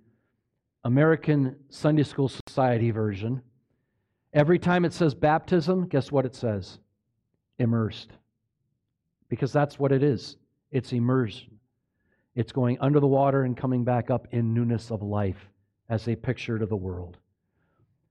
[0.84, 3.42] American Sunday School Society version,
[4.32, 6.78] every time it says baptism, guess what it says?
[7.58, 8.10] Immersed.
[9.28, 10.36] Because that's what it is
[10.70, 11.58] it's immersion.
[12.34, 15.48] It's going under the water and coming back up in newness of life
[15.88, 17.16] as a picture to the world.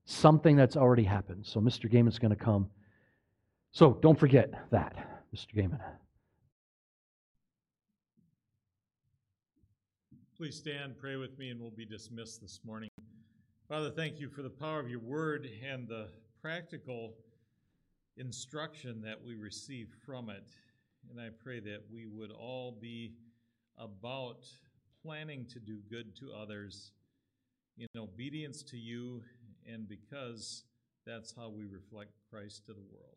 [0.05, 1.45] Something that's already happened.
[1.45, 1.91] So Mr.
[1.91, 2.69] Gaiman's going to come.
[3.71, 4.95] So don't forget that,
[5.35, 5.55] Mr.
[5.55, 5.79] Gaiman.
[10.35, 12.89] Please stand, pray with me, and we'll be dismissed this morning.
[13.67, 16.09] Father, thank you for the power of your word and the
[16.41, 17.15] practical
[18.17, 20.47] instruction that we receive from it.
[21.09, 23.13] And I pray that we would all be
[23.77, 24.45] about
[25.03, 26.91] planning to do good to others
[27.77, 29.21] in obedience to you,
[29.71, 30.63] and because
[31.05, 33.16] that's how we reflect Christ to the world.